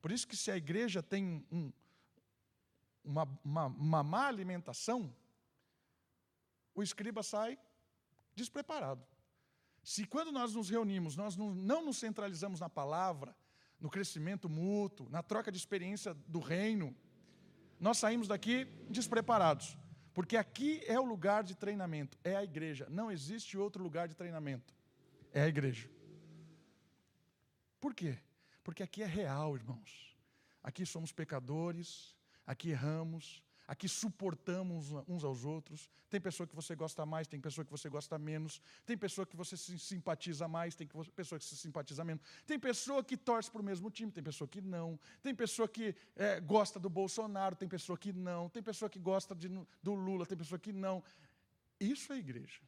[0.02, 1.72] Por isso que se a igreja tem um,
[3.04, 5.16] uma, uma, uma má alimentação,
[6.76, 7.58] o escriba sai
[8.36, 9.04] despreparado.
[9.86, 13.36] Se quando nós nos reunimos, nós não, nos centralizamos na palavra,
[13.80, 16.94] no crescimento mútuo, na troca de experiência do reino,
[17.80, 19.78] nós saímos daqui despreparados.
[20.12, 22.88] Porque aqui é o lugar de treinamento, é a igreja.
[22.90, 24.74] Não existe outro lugar de treinamento.
[25.32, 25.88] É a igreja.
[27.80, 28.18] Por quê?
[28.64, 30.18] Porque aqui é real, irmãos.
[30.64, 35.90] Aqui somos pecadores, aqui erramos, aqui suportamos uns aos outros.
[36.10, 39.36] Tem pessoa que você gosta mais, tem pessoa que você gosta menos, tem pessoa que
[39.36, 43.62] você se simpatiza mais, tem pessoa que se simpatiza menos, tem pessoa que torce para
[43.62, 47.68] o mesmo time, tem pessoa que não, tem pessoa que é, gosta do Bolsonaro, tem
[47.68, 49.50] pessoa que não, tem pessoa que gosta de,
[49.82, 51.04] do Lula, tem pessoa que não.
[51.80, 52.62] Isso é igreja.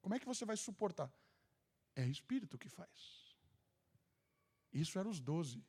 [0.00, 1.12] Como é que você vai suportar?
[1.94, 3.20] É Espírito que faz.
[4.72, 5.62] Isso eram os doze.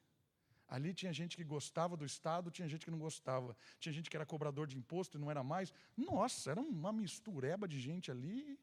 [0.71, 3.57] Ali tinha gente que gostava do Estado, tinha gente que não gostava.
[3.77, 5.73] Tinha gente que era cobrador de imposto e não era mais.
[5.97, 8.57] Nossa, era uma mistureba de gente ali.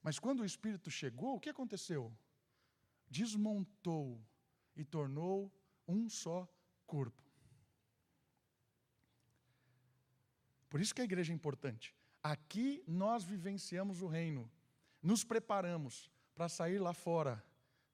[0.00, 2.16] Mas quando o Espírito chegou, o que aconteceu?
[3.08, 4.24] Desmontou
[4.76, 5.52] e tornou
[5.88, 6.48] um só
[6.86, 7.20] corpo.
[10.68, 11.92] Por isso que a igreja é importante.
[12.22, 14.48] Aqui nós vivenciamos o reino,
[15.02, 17.44] nos preparamos para sair lá fora,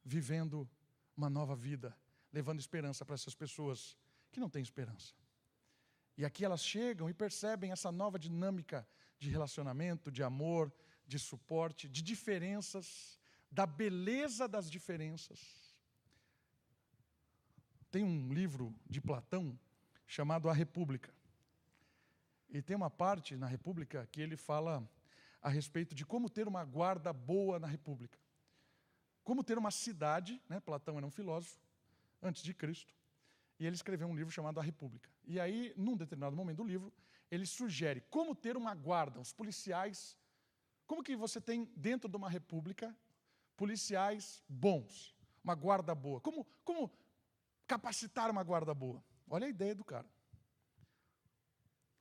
[0.04, 0.68] vivendo
[1.16, 1.96] uma nova vida
[2.32, 3.96] levando esperança para essas pessoas
[4.30, 5.14] que não têm esperança.
[6.16, 8.86] E aqui elas chegam e percebem essa nova dinâmica
[9.18, 10.72] de relacionamento, de amor,
[11.06, 13.18] de suporte, de diferenças,
[13.50, 15.38] da beleza das diferenças.
[17.90, 19.58] Tem um livro de Platão
[20.06, 21.14] chamado A República.
[22.48, 24.88] E tem uma parte na República que ele fala
[25.42, 28.18] a respeito de como ter uma guarda boa na República.
[29.22, 30.60] Como ter uma cidade, né?
[30.60, 31.58] Platão era um filósofo,
[32.22, 32.94] antes de Cristo,
[33.58, 35.10] e ele escreveu um livro chamado A República.
[35.24, 36.92] E aí, num determinado momento do livro,
[37.30, 40.16] ele sugere como ter uma guarda, os policiais,
[40.86, 42.96] como que você tem dentro de uma república
[43.56, 46.20] policiais bons, uma guarda boa.
[46.20, 46.90] Como, como
[47.66, 49.02] capacitar uma guarda boa?
[49.28, 50.08] Olha a ideia do cara.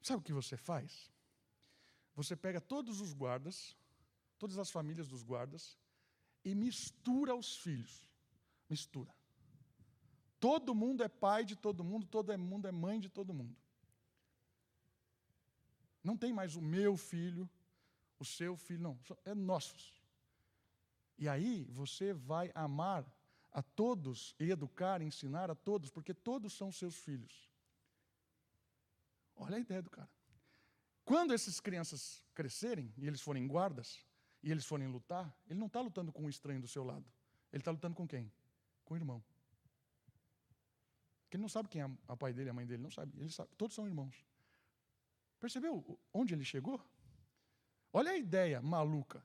[0.02, 1.12] Sabe o que você faz?
[2.16, 3.76] Você pega todos os guardas,
[4.38, 5.78] todas as famílias dos guardas,
[6.44, 8.08] e mistura os filhos.
[8.70, 9.14] Mistura.
[10.40, 13.56] Todo mundo é pai de todo mundo, todo mundo é mãe de todo mundo.
[16.04, 17.50] Não tem mais o meu filho,
[18.20, 20.02] o seu filho, não, é nossos.
[21.18, 23.06] E aí você vai amar
[23.52, 27.50] a todos e educar, ensinar a todos, porque todos são seus filhos.
[29.36, 30.10] Olha a ideia do cara.
[31.04, 34.06] Quando essas crianças crescerem e eles forem guardas
[34.44, 37.06] e eles forem lutar, ele não está lutando com um estranho do seu lado.
[37.52, 38.32] Ele está lutando com quem?
[38.84, 39.24] Com o irmão.
[41.36, 43.12] Ele não sabe quem é o pai dele, a mãe dele, não sabe.
[43.20, 44.16] Ele sabe, todos são irmãos.
[45.38, 46.82] Percebeu onde ele chegou?
[47.92, 49.22] Olha a ideia maluca.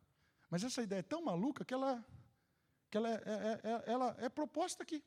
[0.50, 2.04] Mas essa ideia é tão maluca que ela,
[2.90, 5.04] que ela, é, é, é, ela é proposta aqui.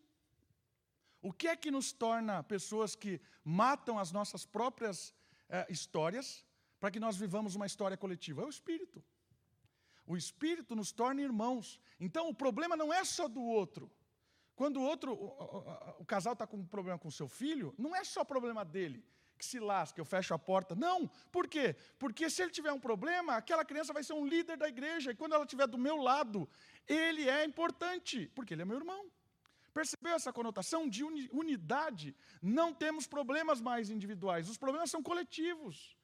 [1.21, 5.13] O que é que nos torna pessoas que matam as nossas próprias
[5.49, 6.45] é, histórias
[6.79, 8.43] para que nós vivamos uma história coletiva?
[8.43, 9.03] É o Espírito.
[10.05, 11.81] O Espírito nos torna irmãos.
[11.99, 13.91] Então o problema não é só do outro.
[14.55, 17.73] Quando o outro, o, o, o casal está com um problema com o seu filho,
[17.77, 19.03] não é só problema dele,
[19.37, 20.75] que se lasca, eu fecho a porta.
[20.75, 21.75] Não, por quê?
[21.97, 25.15] Porque se ele tiver um problema, aquela criança vai ser um líder da igreja, e
[25.15, 26.47] quando ela estiver do meu lado,
[26.87, 29.11] ele é importante, porque ele é meu irmão.
[29.73, 32.15] Percebeu essa conotação de unidade?
[32.41, 35.97] Não temos problemas mais individuais, os problemas são coletivos.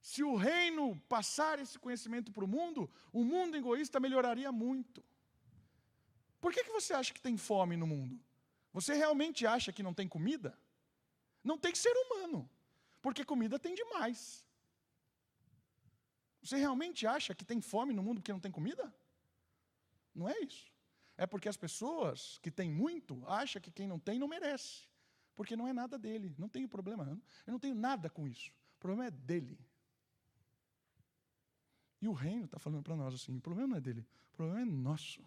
[0.00, 5.02] Se o reino passar esse conhecimento para o mundo, o mundo egoísta melhoraria muito.
[6.40, 8.18] Por que, que você acha que tem fome no mundo?
[8.72, 10.56] Você realmente acha que não tem comida?
[11.42, 12.48] Não tem ser humano,
[13.02, 14.44] porque comida tem demais.
[16.42, 18.92] Você realmente acha que tem fome no mundo porque não tem comida?
[20.14, 20.72] Não é isso.
[21.16, 24.88] É porque as pessoas que têm muito acham que quem não tem não merece.
[25.36, 26.34] Porque não é nada dele.
[26.38, 27.04] Não tenho problema.
[27.46, 28.50] Eu não tenho nada com isso.
[28.76, 29.58] O problema é dele.
[32.00, 34.62] E o reino está falando para nós assim: o problema não é dele, o problema
[34.62, 35.22] é nosso.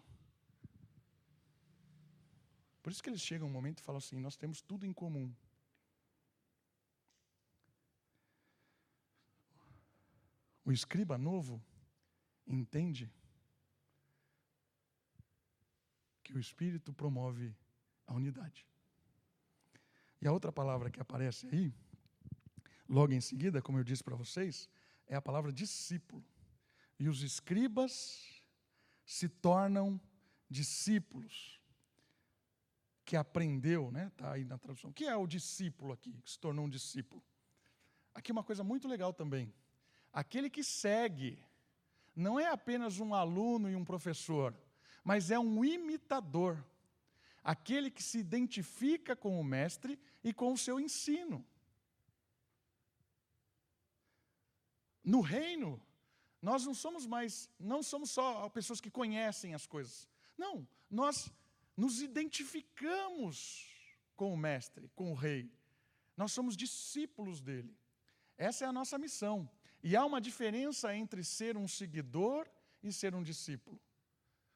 [2.84, 5.34] Por isso que eles chegam um momento e falam assim: nós temos tudo em comum.
[10.62, 11.64] O escriba novo
[12.46, 13.10] entende
[16.22, 17.56] que o Espírito promove
[18.06, 18.66] a unidade.
[20.20, 21.74] E a outra palavra que aparece aí,
[22.86, 24.68] logo em seguida, como eu disse para vocês,
[25.06, 26.22] é a palavra discípulo.
[26.98, 28.44] E os escribas
[29.06, 29.98] se tornam
[30.50, 31.63] discípulos
[33.04, 34.08] que aprendeu, né?
[34.08, 34.92] Está aí na tradução.
[34.92, 37.22] Que é o discípulo aqui, que se tornou um discípulo?
[38.14, 39.52] Aqui uma coisa muito legal também.
[40.12, 41.44] Aquele que segue
[42.14, 44.56] não é apenas um aluno e um professor,
[45.02, 46.64] mas é um imitador.
[47.42, 51.44] Aquele que se identifica com o mestre e com o seu ensino.
[55.02, 55.82] No reino,
[56.40, 60.08] nós não somos mais, não somos só pessoas que conhecem as coisas.
[60.38, 61.30] Não, nós
[61.76, 63.68] nos identificamos
[64.16, 65.50] com o mestre, com o rei.
[66.16, 67.76] Nós somos discípulos dele.
[68.38, 69.48] Essa é a nossa missão.
[69.82, 72.48] E há uma diferença entre ser um seguidor
[72.82, 73.80] e ser um discípulo.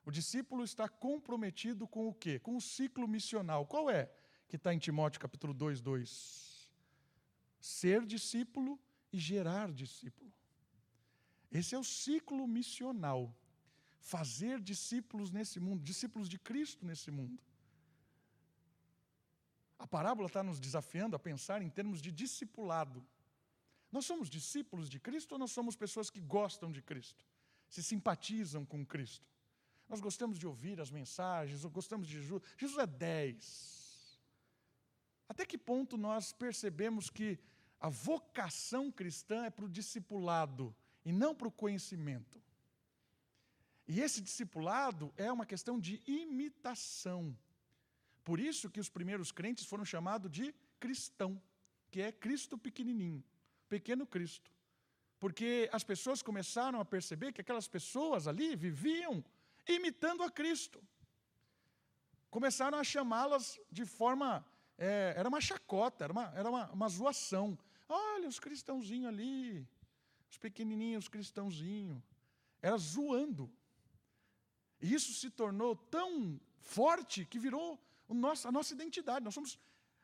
[0.05, 2.39] O discípulo está comprometido com o quê?
[2.39, 3.67] Com o ciclo missional.
[3.67, 4.11] Qual é?
[4.49, 6.71] Que está em Timóteo capítulo 2, 2.
[7.61, 8.81] Ser discípulo
[9.13, 10.33] e gerar discípulo.
[11.51, 13.35] Esse é o ciclo missional.
[13.99, 17.43] Fazer discípulos nesse mundo, discípulos de Cristo nesse mundo.
[19.79, 23.05] A parábola está nos desafiando a pensar em termos de discipulado.
[23.93, 27.25] Nós somos discípulos de Cristo ou nós somos pessoas que gostam de Cristo?
[27.69, 29.27] Se simpatizam com Cristo?
[29.89, 32.43] Nós gostamos de ouvir as mensagens, gostamos de Jesus.
[32.57, 34.21] Jesus é 10.
[35.29, 37.39] Até que ponto nós percebemos que
[37.81, 40.75] a vocação cristã é para o discipulado
[41.05, 42.38] e não para o conhecimento?
[43.89, 47.37] E esse discipulado é uma questão de imitação.
[48.23, 51.41] Por isso que os primeiros crentes foram chamados de cristão,
[51.91, 53.25] que é Cristo pequenininho
[53.69, 54.51] pequeno Cristo.
[55.21, 59.25] Porque as pessoas começaram a perceber que aquelas pessoas ali viviam
[59.67, 60.83] imitando a Cristo.
[62.31, 64.45] Começaram a chamá-las de forma.
[64.77, 67.59] É, era uma chacota, era, uma, era uma, uma zoação.
[67.89, 69.67] Olha os cristãozinhos ali,
[70.31, 72.01] os pequenininhos cristãozinhos.
[72.63, 73.51] Era zoando.
[74.81, 79.25] E isso se tornou tão forte que virou nosso, a nossa identidade.
[79.25, 79.59] Nós somos,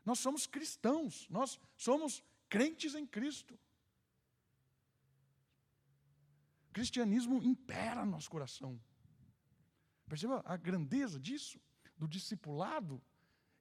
[0.04, 3.58] nós somos cristãos, nós somos crentes em Cristo.
[6.70, 8.80] O cristianismo impera no nosso coração.
[10.08, 11.60] Perceba a grandeza disso,
[11.96, 13.00] do discipulado.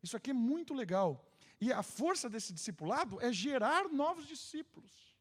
[0.02, 1.26] Isso aqui é muito legal.
[1.62, 5.16] E a força desse discipulado é gerar novos discípulos.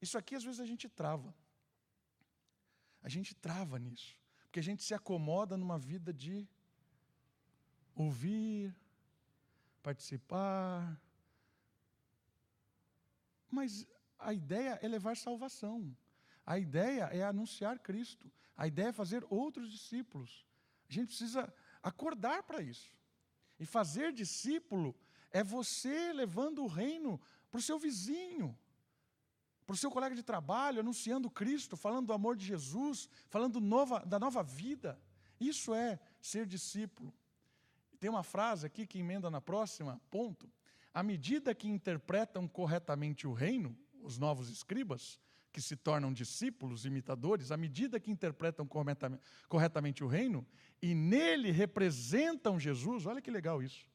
[0.00, 1.34] Isso aqui às vezes a gente trava.
[3.02, 4.16] A gente trava nisso.
[4.56, 6.48] Porque a gente se acomoda numa vida de
[7.94, 8.74] ouvir,
[9.82, 10.98] participar,
[13.50, 13.86] mas
[14.18, 15.94] a ideia é levar salvação.
[16.46, 18.32] A ideia é anunciar Cristo.
[18.56, 20.46] A ideia é fazer outros discípulos.
[20.88, 21.52] A gente precisa
[21.82, 22.96] acordar para isso.
[23.60, 24.96] E fazer discípulo
[25.32, 28.58] é você levando o reino para o seu vizinho,
[29.66, 33.98] para o seu colega de trabalho, anunciando Cristo, falando do amor de Jesus, falando nova,
[34.06, 34.98] da nova vida.
[35.40, 37.12] Isso é ser discípulo.
[37.98, 40.48] Tem uma frase aqui que emenda na próxima, ponto,
[40.94, 45.18] à medida que interpretam corretamente o reino, os novos escribas,
[45.52, 48.68] que se tornam discípulos, imitadores, à medida que interpretam
[49.48, 50.46] corretamente o reino
[50.82, 53.88] e nele representam Jesus, olha que legal isso.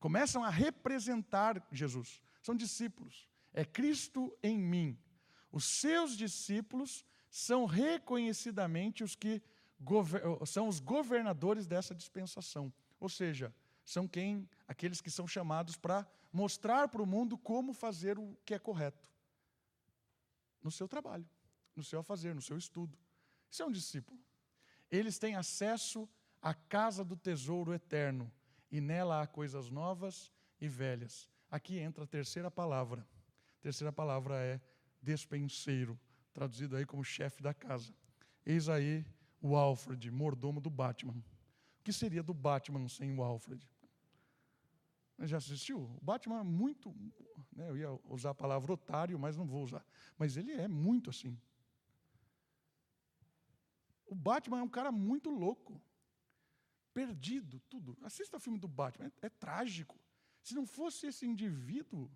[0.00, 3.28] Começam a representar Jesus, são discípulos.
[3.52, 4.98] É Cristo em mim.
[5.52, 9.42] Os seus discípulos são reconhecidamente os que
[10.46, 12.72] são os governadores dessa dispensação.
[12.98, 18.18] Ou seja, são quem aqueles que são chamados para mostrar para o mundo como fazer
[18.18, 19.06] o que é correto.
[20.62, 21.28] No seu trabalho,
[21.76, 22.96] no seu fazer, no seu estudo.
[23.50, 24.18] Isso é um discípulo.
[24.90, 26.08] Eles têm acesso
[26.40, 28.32] à casa do tesouro eterno,
[28.70, 31.28] e nela há coisas novas e velhas.
[31.50, 33.06] Aqui entra a terceira palavra.
[33.58, 34.60] A terceira palavra é
[35.02, 35.98] despenseiro,
[36.32, 37.92] traduzido aí como chefe da casa.
[38.46, 39.04] Eis aí
[39.40, 41.14] o Alfred, mordomo do Batman.
[41.14, 43.68] O que seria do Batman sem o Alfred?
[45.18, 45.82] Já assistiu?
[46.00, 46.94] O Batman é muito.
[47.52, 49.84] Né, eu ia usar a palavra otário, mas não vou usar.
[50.16, 51.38] Mas ele é muito assim.
[54.06, 55.80] O Batman é um cara muito louco.
[56.92, 57.96] Perdido, tudo.
[58.02, 59.98] Assista o filme do Batman, é, é trágico.
[60.42, 62.10] Se não fosse esse indivíduo.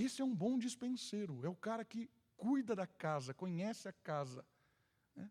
[0.00, 1.44] Esse é um bom dispenseiro.
[1.44, 4.44] É o cara que cuida da casa, conhece a casa.
[5.14, 5.30] Né?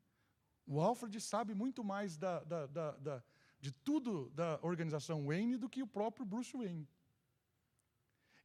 [0.68, 3.24] O Alfred sabe muito mais da, da, da,
[3.60, 6.88] de tudo da organização Wayne do que o próprio Bruce Wayne.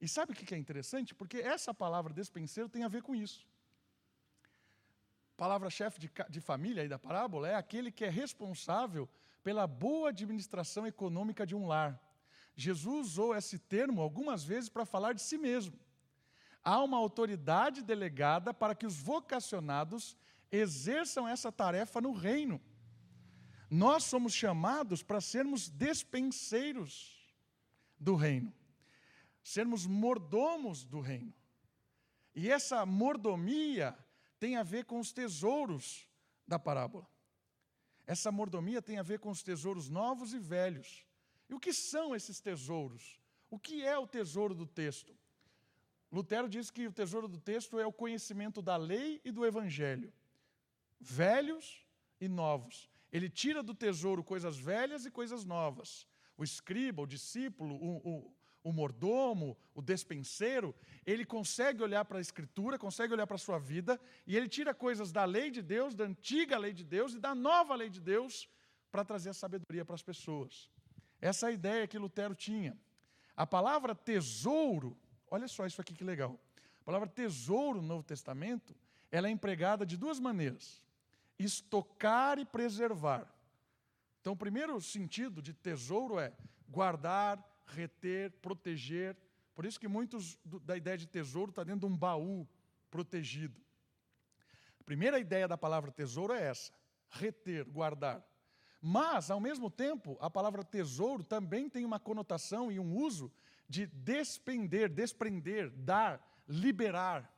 [0.01, 1.15] E sabe o que é interessante?
[1.15, 3.47] Porque essa palavra despenseiro tem a ver com isso.
[5.37, 9.09] Palavra-chefe de, de família aí da parábola é aquele que é responsável
[9.43, 12.01] pela boa administração econômica de um lar.
[12.57, 15.79] Jesus usou esse termo algumas vezes para falar de si mesmo.
[16.65, 20.17] Há uma autoridade delegada para que os vocacionados
[20.51, 22.61] exerçam essa tarefa no reino.
[23.71, 27.35] Nós somos chamados para sermos despenseiros
[27.99, 28.53] do reino,
[29.43, 31.35] sermos mordomos do reino.
[32.35, 33.97] E essa mordomia
[34.39, 36.09] tem a ver com os tesouros
[36.47, 37.07] da parábola.
[38.07, 41.07] Essa mordomia tem a ver com os tesouros novos e velhos.
[41.49, 43.21] E o que são esses tesouros?
[43.51, 45.17] O que é o tesouro do texto?
[46.15, 50.13] Lutero diz que o tesouro do texto é o conhecimento da lei e do evangelho,
[51.01, 51.85] velhos
[52.21, 52.89] e novos.
[53.11, 56.07] Ele tira do tesouro coisas velhas e coisas novas.
[56.37, 60.73] O escriba, o discípulo, o, o, o mordomo, o despenseiro,
[61.05, 64.73] ele consegue olhar para a Escritura, consegue olhar para a sua vida, e ele tira
[64.73, 68.01] coisas da lei de Deus, da antiga lei de Deus e da nova lei de
[68.01, 68.49] Deus,
[68.91, 70.71] para trazer a sabedoria para as pessoas.
[71.21, 72.79] Essa é a ideia que Lutero tinha.
[73.37, 74.97] A palavra tesouro,
[75.35, 76.39] olha só isso aqui que legal.
[76.81, 78.75] A palavra tesouro no Novo Testamento,
[79.11, 80.81] ela é empregada de duas maneiras:
[81.39, 83.27] estocar e preservar.
[84.21, 86.33] Então, o primeiro sentido de tesouro é
[86.69, 89.17] guardar, reter, proteger.
[89.55, 92.49] Por isso que muitos da ideia de tesouro está dentro de um baú
[92.91, 93.61] protegido.
[94.81, 96.73] A primeira ideia da palavra tesouro é essa:
[97.11, 98.25] reter, guardar.
[98.81, 103.33] Mas, ao mesmo tempo, a palavra tesouro também tem uma conotação e um uso
[103.75, 107.29] de despender, desprender, dar, liberar.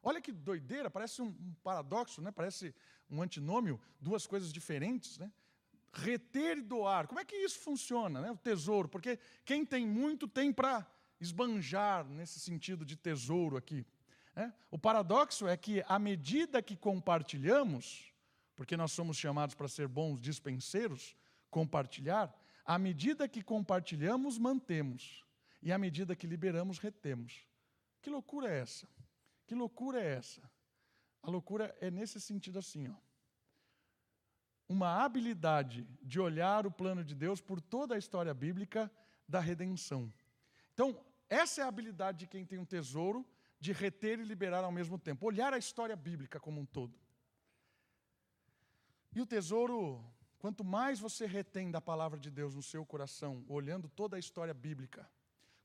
[0.00, 2.30] Olha que doideira, parece um, paradoxo, né?
[2.30, 2.72] parece
[3.10, 5.18] um antinômio, duas coisas diferentes.
[5.18, 5.30] Né?
[5.92, 7.06] reter e doar.
[7.08, 8.30] Como é que isso funciona, né?
[8.30, 8.86] o tesouro?
[8.86, 10.86] Porque quem tem muito tem para
[11.18, 13.86] esbanjar nesse sentido de tesouro aqui.
[14.34, 14.52] Né?
[14.70, 18.12] O paradoxo é que, à medida que compartilhamos,
[18.54, 21.16] porque nós somos chamados para ser bons dispenseiros,
[21.50, 22.30] compartilhar,
[22.62, 25.25] à medida que compartilhamos, mantemos,
[25.66, 27.46] e à medida que liberamos, retemos.
[28.00, 28.88] Que loucura é essa?
[29.46, 30.42] Que loucura é essa?
[31.22, 33.06] A loucura é nesse sentido assim, ó
[34.68, 38.90] uma habilidade de olhar o plano de Deus por toda a história bíblica
[39.28, 40.12] da redenção.
[40.74, 43.24] Então, essa é a habilidade de quem tem um tesouro
[43.58, 46.98] de reter e liberar ao mesmo tempo, olhar a história bíblica como um todo.
[49.14, 50.04] E o tesouro,
[50.38, 54.52] quanto mais você retém da palavra de Deus no seu coração, olhando toda a história
[54.52, 55.08] bíblica,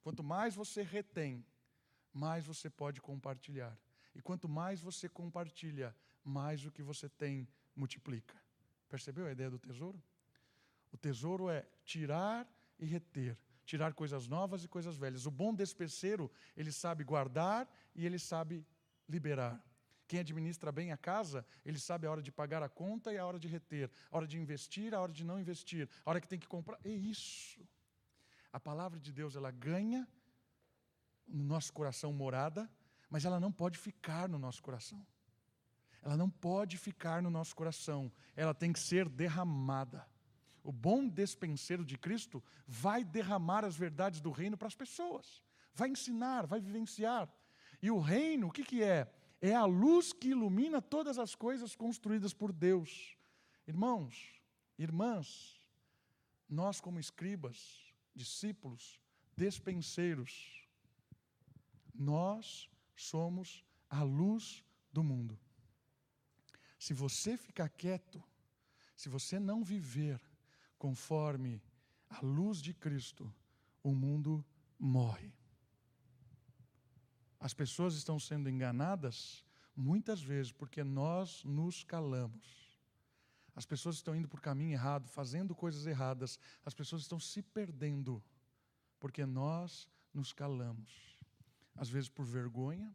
[0.01, 1.45] quanto mais você retém,
[2.13, 3.77] mais você pode compartilhar.
[4.13, 8.35] E quanto mais você compartilha, mais o que você tem multiplica.
[8.89, 10.01] Percebeu a ideia do tesouro?
[10.91, 12.45] O tesouro é tirar
[12.77, 15.25] e reter, tirar coisas novas e coisas velhas.
[15.25, 18.65] O bom despenseiro, ele sabe guardar e ele sabe
[19.07, 19.63] liberar.
[20.07, 23.25] Quem administra bem a casa, ele sabe a hora de pagar a conta e a
[23.25, 26.27] hora de reter, a hora de investir, a hora de não investir, a hora que
[26.27, 26.77] tem que comprar.
[26.83, 27.65] É isso.
[28.51, 30.07] A palavra de Deus, ela ganha
[31.27, 32.69] no nosso coração morada,
[33.09, 35.05] mas ela não pode ficar no nosso coração
[36.01, 40.05] ela não pode ficar no nosso coração, ela tem que ser derramada.
[40.63, 45.43] O bom despenseiro de Cristo vai derramar as verdades do reino para as pessoas,
[45.73, 47.31] vai ensinar, vai vivenciar.
[47.81, 49.11] E o reino, o que, que é?
[49.39, 53.15] É a luz que ilumina todas as coisas construídas por Deus.
[53.67, 54.41] Irmãos,
[54.77, 55.59] irmãs,
[56.47, 58.99] nós, como escribas, discípulos,
[59.35, 60.65] despenseiros,
[61.93, 65.39] nós somos a luz do mundo.
[66.77, 68.23] Se você ficar quieto,
[68.95, 70.19] se você não viver
[70.77, 71.61] conforme
[72.09, 73.33] a luz de Cristo,
[73.83, 74.45] o mundo
[74.77, 75.31] morre.
[77.39, 79.45] As pessoas estão sendo enganadas
[79.75, 82.60] muitas vezes porque nós nos calamos.
[83.55, 86.39] As pessoas estão indo por caminho errado, fazendo coisas erradas.
[86.65, 88.23] As pessoas estão se perdendo
[88.99, 91.19] porque nós nos calamos.
[91.75, 92.93] Às vezes por vergonha,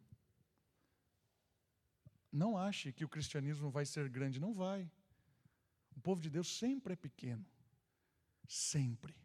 [2.31, 4.89] não ache que o cristianismo vai ser grande, não vai.
[5.95, 7.45] O povo de Deus sempre é pequeno.
[8.47, 9.15] Sempre.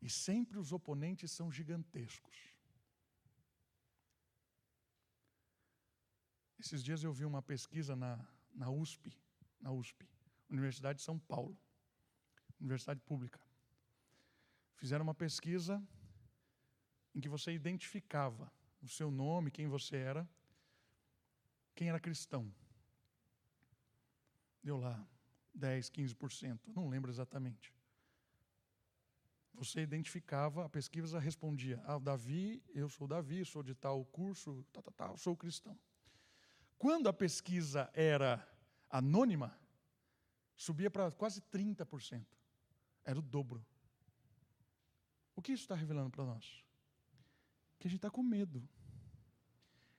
[0.00, 2.36] E sempre os oponentes são gigantescos.
[6.58, 8.24] Esses dias eu vi uma pesquisa na,
[8.54, 9.16] na USP,
[9.60, 10.08] na USP,
[10.48, 11.56] Universidade de São Paulo,
[12.60, 13.40] Universidade Pública.
[14.76, 15.82] Fizeram uma pesquisa
[17.14, 20.28] em que você identificava o seu nome, quem você era,
[21.74, 22.54] quem era cristão.
[24.62, 25.06] Deu lá
[25.54, 27.74] 10, 15%, não lembro exatamente.
[29.54, 34.82] Você identificava, a pesquisa respondia: Ah, Davi, eu sou Davi, sou de tal curso, tal,
[34.82, 35.78] tal, tal, sou cristão.
[36.76, 38.46] Quando a pesquisa era
[38.90, 39.58] anônima,
[40.56, 42.24] subia para quase 30%.
[43.04, 43.64] Era o dobro.
[45.36, 46.64] O que isso está revelando para nós?
[47.78, 48.66] Que a gente está com medo.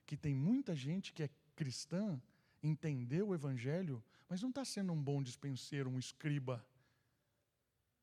[0.04, 2.20] Que tem muita gente que é cristã
[2.62, 6.64] entendeu o Evangelho, mas não está sendo um bom dispenseiro, um escriba.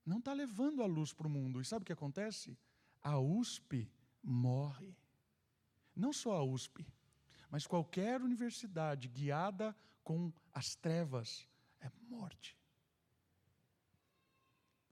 [0.06, 1.60] Não está levando a luz para o mundo.
[1.60, 2.58] E sabe o que acontece?
[3.02, 3.90] A USP
[4.24, 4.96] morre.
[5.96, 6.86] Não só a USP,
[7.50, 11.48] Mas qualquer universidade guiada com as trevas
[11.86, 12.58] é morte.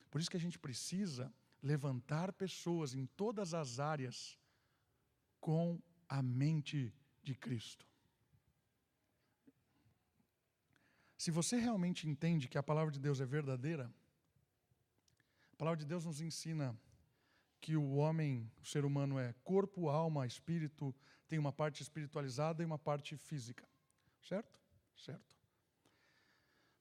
[0.09, 4.37] Por isso que a gente precisa levantar pessoas em todas as áreas
[5.39, 7.85] com a mente de Cristo.
[11.17, 13.93] Se você realmente entende que a palavra de Deus é verdadeira,
[15.53, 16.77] a palavra de Deus nos ensina
[17.61, 20.93] que o homem, o ser humano é corpo, alma, espírito,
[21.29, 23.65] tem uma parte espiritualizada e uma parte física.
[24.21, 24.59] Certo?
[24.97, 25.42] Certo.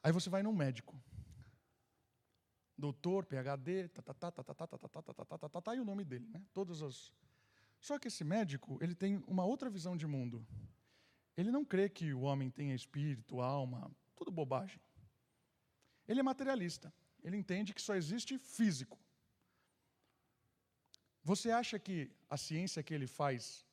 [0.02, 1.00] Aí você vai num médico.
[2.76, 6.42] Doutor, PhD, tá, e o nome dele, né?
[6.52, 7.12] Todas as.
[7.78, 10.44] Só que esse médico, ele tem uma outra visão de mundo.
[11.36, 14.80] Ele não crê que o homem tenha espírito, alma, tudo bobagem.
[16.08, 16.92] Ele é materialista.
[17.22, 18.98] Ele entende que só existe físico.
[21.22, 23.64] Você acha que a ciência que ele faz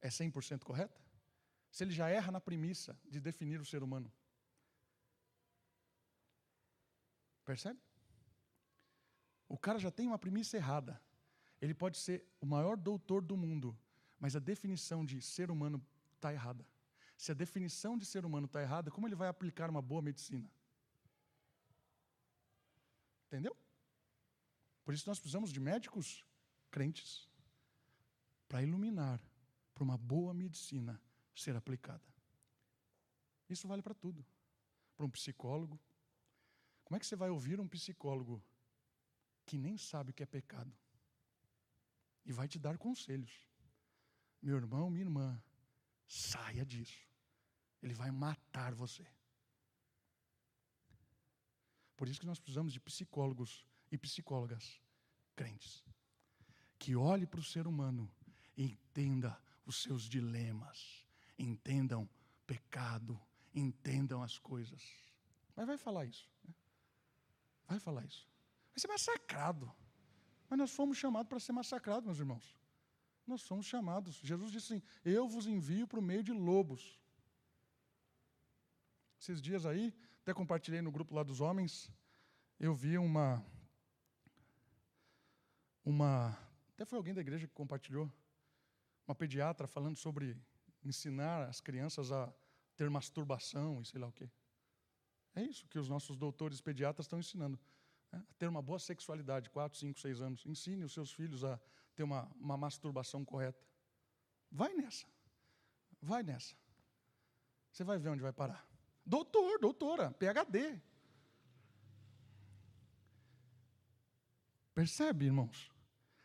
[0.00, 1.00] é 100% correta?
[1.70, 4.12] Se ele já erra na premissa de definir o ser humano.
[7.44, 7.80] Percebe?
[9.48, 11.00] O cara já tem uma premissa errada.
[11.60, 13.78] Ele pode ser o maior doutor do mundo,
[14.18, 15.84] mas a definição de ser humano
[16.14, 16.66] está errada.
[17.16, 20.50] Se a definição de ser humano está errada, como ele vai aplicar uma boa medicina?
[23.26, 23.56] Entendeu?
[24.84, 26.24] Por isso nós precisamos de médicos
[26.70, 27.28] crentes
[28.48, 29.20] para iluminar
[29.72, 31.00] para uma boa medicina
[31.34, 32.02] ser aplicada.
[33.48, 34.24] Isso vale para tudo.
[34.96, 35.78] Para um psicólogo.
[36.92, 38.44] Como é que você vai ouvir um psicólogo
[39.46, 40.70] que nem sabe o que é pecado
[42.22, 43.32] e vai te dar conselhos?
[44.42, 45.42] Meu irmão, minha irmã,
[46.06, 47.08] saia disso.
[47.82, 49.06] Ele vai matar você.
[51.96, 54.78] Por isso que nós precisamos de psicólogos e psicólogas
[55.34, 55.82] crentes
[56.78, 58.14] que olhe para o ser humano
[58.54, 61.06] e entenda os seus dilemas,
[61.38, 62.06] entendam
[62.46, 63.18] pecado,
[63.54, 64.82] entendam as coisas.
[65.56, 66.30] Mas vai falar isso.
[66.44, 66.54] Né?
[67.72, 68.28] Vai falar isso.
[68.72, 69.72] Vai ser massacrado.
[70.48, 72.46] Mas nós fomos chamados para ser massacrados, meus irmãos.
[73.26, 74.16] Nós somos chamados.
[74.16, 77.00] Jesus disse assim: Eu vos envio para o meio de lobos.
[79.18, 81.90] Esses dias aí, até compartilhei no grupo lá dos homens,
[82.60, 83.42] eu vi uma.
[85.82, 86.38] Uma
[86.74, 88.12] até foi alguém da igreja que compartilhou.
[89.06, 90.36] Uma pediatra falando sobre
[90.84, 92.30] ensinar as crianças a
[92.76, 94.28] ter masturbação e sei lá o quê.
[95.34, 97.58] É isso que os nossos doutores pediatras estão ensinando.
[98.10, 98.22] Né?
[98.30, 100.46] A ter uma boa sexualidade, 4, 5, 6 anos.
[100.46, 101.58] Ensine os seus filhos a
[101.94, 103.64] ter uma, uma masturbação correta.
[104.50, 105.06] Vai nessa.
[106.00, 106.54] Vai nessa.
[107.70, 108.66] Você vai ver onde vai parar.
[109.04, 110.80] Doutor, doutora, PhD.
[114.74, 115.70] Percebe, irmãos?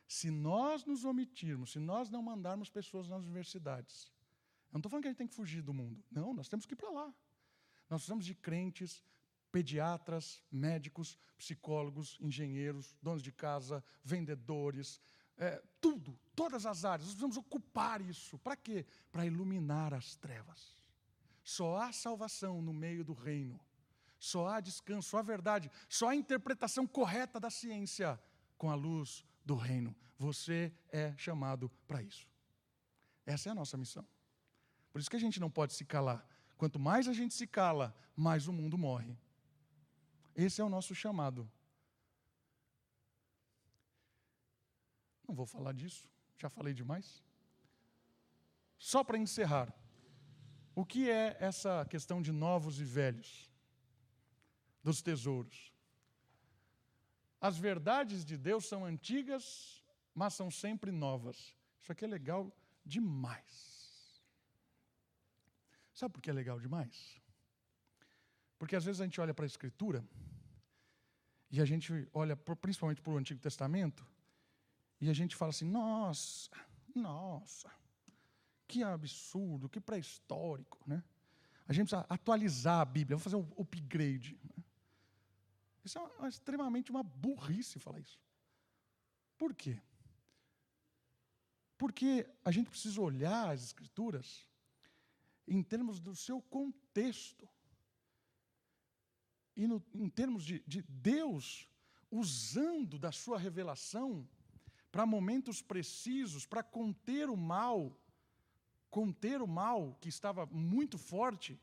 [0.08, 4.12] Se nós nos omitirmos, se nós não mandarmos pessoas nas universidades,
[4.70, 6.04] eu não estou falando que a gente tem que fugir do mundo.
[6.10, 7.14] Não, nós temos que ir para lá.
[7.90, 9.04] Nós precisamos de crentes,
[9.52, 15.02] pediatras, médicos, psicólogos, engenheiros, donos de casa, vendedores,
[15.38, 17.08] é, tudo, todas as áreas.
[17.08, 18.38] Nós precisamos ocupar isso.
[18.40, 18.86] Para quê?
[19.12, 20.76] Para iluminar as trevas.
[21.44, 23.60] Só há salvação no meio do reino.
[24.20, 28.20] Só há descanso, só há verdade, só há interpretação correta da ciência
[28.58, 29.96] com a luz do reino.
[30.18, 32.28] Você é chamado para isso.
[33.26, 34.06] Essa é a nossa missão.
[34.92, 36.28] Por isso que a gente não pode se calar.
[36.58, 39.16] Quanto mais a gente se cala, mais o mundo morre.
[40.36, 41.50] Esse é o nosso chamado.
[45.28, 47.24] Não vou falar disso, já falei demais.
[48.78, 49.74] Só para encerrar,
[50.74, 53.50] o que é essa questão de novos e velhos?
[54.84, 55.74] Dos tesouros.
[57.42, 59.84] As verdades de Deus são antigas,
[60.14, 61.56] mas são sempre novas.
[61.82, 62.52] Isso aqui é legal
[62.86, 63.77] demais.
[65.98, 67.20] Sabe por que é legal demais?
[68.60, 70.08] Porque às vezes a gente olha para a Escritura
[71.50, 74.06] e a gente olha principalmente para o Antigo Testamento
[75.02, 76.52] e a gente fala assim: nossa,
[76.94, 77.72] nossa,
[78.68, 81.04] que absurdo, que pré-histórico, né?
[81.68, 84.40] A gente precisa atualizar a Bíblia, vamos fazer um upgrade.
[84.44, 84.64] Né?
[85.84, 88.20] Isso é uma, extremamente uma burrice falar isso.
[89.36, 89.82] Por quê?
[91.76, 94.48] Porque a gente precisa olhar as Escrituras
[95.48, 97.48] em termos do seu contexto.
[99.56, 101.68] E no, em termos de, de Deus
[102.12, 104.28] usando da sua revelação
[104.92, 107.96] para momentos precisos, para conter o mal,
[108.90, 111.60] conter o mal que estava muito forte,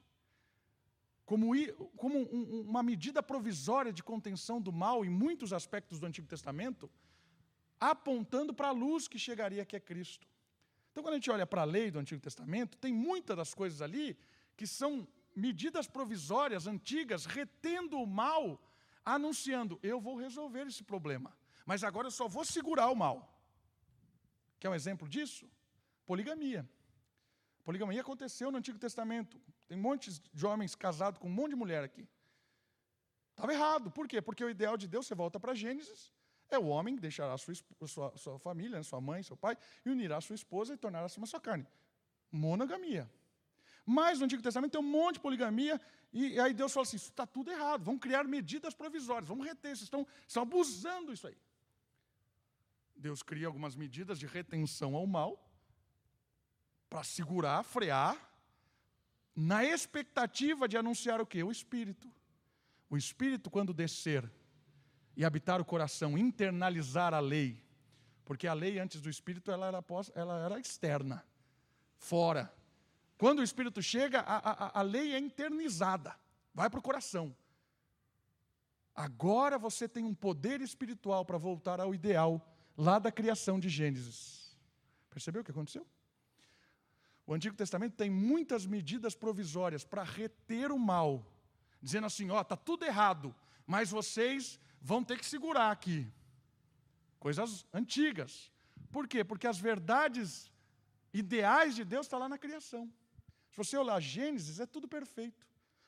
[1.25, 1.53] como,
[1.97, 6.91] como um, uma medida provisória de contenção do mal em muitos aspectos do Antigo Testamento,
[7.81, 10.29] apontando para a luz que chegaria, que é Cristo.
[10.95, 13.83] Então, quando a gente olha para a lei do Antigo Testamento, tem muitas das coisas
[13.83, 14.17] ali
[14.57, 18.63] que são medidas provisórias antigas, retendo o mal,
[19.05, 21.37] anunciando: eu vou resolver esse problema,
[21.67, 23.37] mas agora eu só vou segurar o mal.
[24.61, 25.51] Quer um exemplo disso?
[26.07, 26.65] Poligamia.
[27.65, 29.41] Poligamia aconteceu no Antigo Testamento.
[29.67, 32.07] Tem montes de homens casados com um monte de mulher aqui.
[33.31, 33.91] Estava errado.
[33.91, 34.23] Por quê?
[34.23, 36.13] Porque o ideal de Deus, você volta para Gênesis,
[36.55, 37.55] é o homem que deixará sua,
[37.87, 41.27] sua, sua família, né, sua mãe, seu pai, e unirá sua esposa e tornará-se uma
[41.27, 41.67] sua carne.
[42.31, 43.11] Monogamia.
[43.85, 45.81] Mas no Antigo Testamento tem um monte de poligamia,
[46.13, 49.47] e, e aí Deus fala assim: isso está tudo errado, vamos criar medidas provisórias, vamos
[49.47, 51.37] reter, vocês estão, estão abusando isso aí.
[52.97, 55.39] Deus cria algumas medidas de retenção ao mal,
[56.89, 58.17] para segurar, frear,
[59.35, 61.43] na expectativa de anunciar o quê?
[61.43, 62.11] O Espírito.
[62.89, 64.31] O Espírito, quando descer
[65.17, 67.63] e habitar o coração, internalizar a lei,
[68.25, 69.85] porque a lei antes do Espírito ela era,
[70.15, 71.25] ela era externa,
[71.97, 72.53] fora.
[73.17, 76.15] Quando o Espírito chega, a, a, a lei é internizada,
[76.53, 77.35] vai para o coração.
[78.95, 82.47] Agora você tem um poder espiritual para voltar ao ideal
[82.77, 84.57] lá da criação de Gênesis.
[85.11, 85.87] Percebeu o que aconteceu?
[87.27, 91.25] O Antigo Testamento tem muitas medidas provisórias para reter o mal,
[91.81, 93.35] dizendo assim: ó, está tudo errado,
[93.67, 94.61] mas vocês
[94.91, 96.07] vão ter que segurar aqui.
[97.19, 98.53] Coisas antigas.
[98.93, 99.25] Por quê?
[99.25, 100.53] Porque as verdades
[101.13, 102.85] ideais de Deus estão tá lá na criação.
[103.51, 105.47] Se você olhar Gênesis, é tudo perfeito.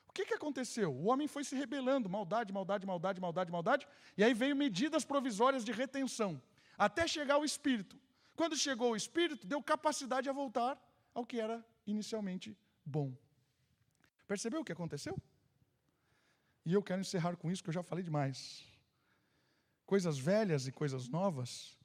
[0.09, 0.91] O que, que aconteceu?
[0.91, 3.87] O homem foi se rebelando, maldade, maldade, maldade, maldade, maldade,
[4.17, 6.41] e aí veio medidas provisórias de retenção,
[6.75, 7.99] até chegar o Espírito.
[8.35, 10.75] Quando chegou o Espírito, deu capacidade a voltar
[11.13, 13.15] ao que era inicialmente bom.
[14.27, 15.15] Percebeu o que aconteceu?
[16.65, 18.65] E eu quero encerrar com isso, que eu já falei demais.
[19.87, 21.75] Coisas velhas e coisas novas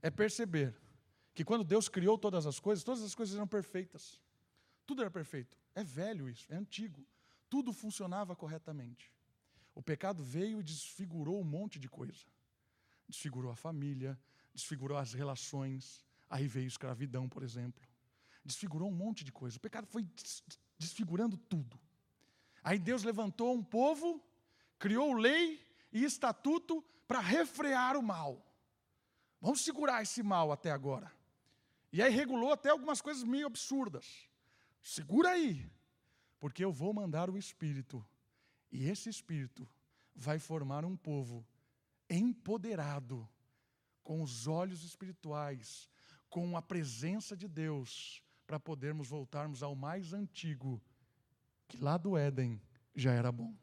[0.00, 0.72] é perceber
[1.34, 4.20] que quando Deus criou todas as coisas, todas as coisas eram perfeitas.
[4.86, 5.58] Tudo era perfeito.
[5.74, 7.04] É velho isso, é antigo.
[7.50, 9.12] Tudo funcionava corretamente.
[9.74, 12.24] O pecado veio e desfigurou um monte de coisa.
[13.08, 14.16] Desfigurou a família,
[14.54, 16.06] desfigurou as relações.
[16.30, 17.82] Aí veio escravidão, por exemplo
[18.46, 19.56] desfigurou um monte de coisa.
[19.58, 20.06] O pecado foi
[20.78, 21.78] desfigurando tudo.
[22.62, 24.22] Aí Deus levantou um povo,
[24.78, 25.60] criou lei
[25.92, 28.44] e estatuto para refrear o mal.
[29.40, 31.12] Vamos segurar esse mal até agora.
[31.92, 34.28] E aí regulou até algumas coisas meio absurdas.
[34.82, 35.70] Segura aí,
[36.38, 38.04] porque eu vou mandar o Espírito.
[38.70, 39.68] E esse Espírito
[40.14, 41.46] vai formar um povo
[42.08, 43.28] empoderado,
[44.02, 45.90] com os olhos espirituais,
[46.30, 50.80] com a presença de Deus, para podermos voltarmos ao mais antigo,
[51.66, 52.60] que lá do Éden
[52.94, 53.54] já era bom.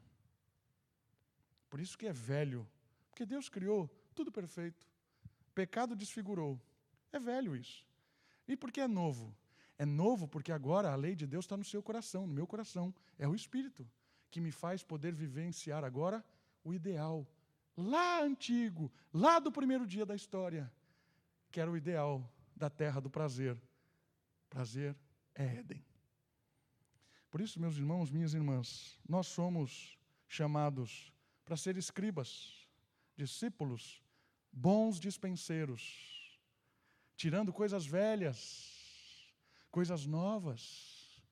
[1.70, 2.68] Por isso que é velho,
[3.14, 4.84] porque Deus criou tudo perfeito.
[5.54, 6.60] Pecado desfigurou.
[7.12, 7.86] É velho isso.
[8.48, 9.32] E por que é novo?
[9.78, 12.92] É novo porque agora a lei de Deus está no seu coração, no meu coração.
[13.16, 13.88] É o Espírito
[14.32, 16.24] que me faz poder vivenciar agora
[16.64, 17.24] o ideal.
[17.76, 20.70] Lá antigo, lá do primeiro dia da história,
[21.52, 23.56] que era o ideal da terra do prazer,
[24.50, 24.96] Prazer
[25.34, 25.84] é Éden.
[27.28, 29.98] Por isso, meus irmãos, minhas irmãs, nós somos
[30.28, 31.12] chamados
[31.44, 32.63] para ser escribas,
[33.16, 34.02] discípulos,
[34.52, 36.40] bons dispenseiros,
[37.16, 39.32] tirando coisas velhas,
[39.70, 41.22] coisas novas,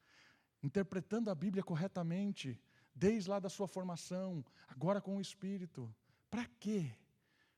[0.63, 2.61] interpretando a Bíblia corretamente,
[2.95, 5.95] desde lá da sua formação, agora com o Espírito.
[6.31, 6.95] Para quê?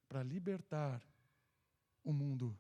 [0.09, 1.03] Para libertar
[2.03, 2.57] o mundo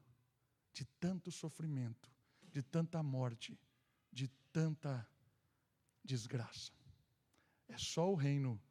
[0.73, 2.15] de tanto sofrimento
[2.55, 3.59] de tanta morte,
[4.13, 5.05] de tanta
[6.05, 6.71] desgraça.
[7.67, 8.63] É só o reino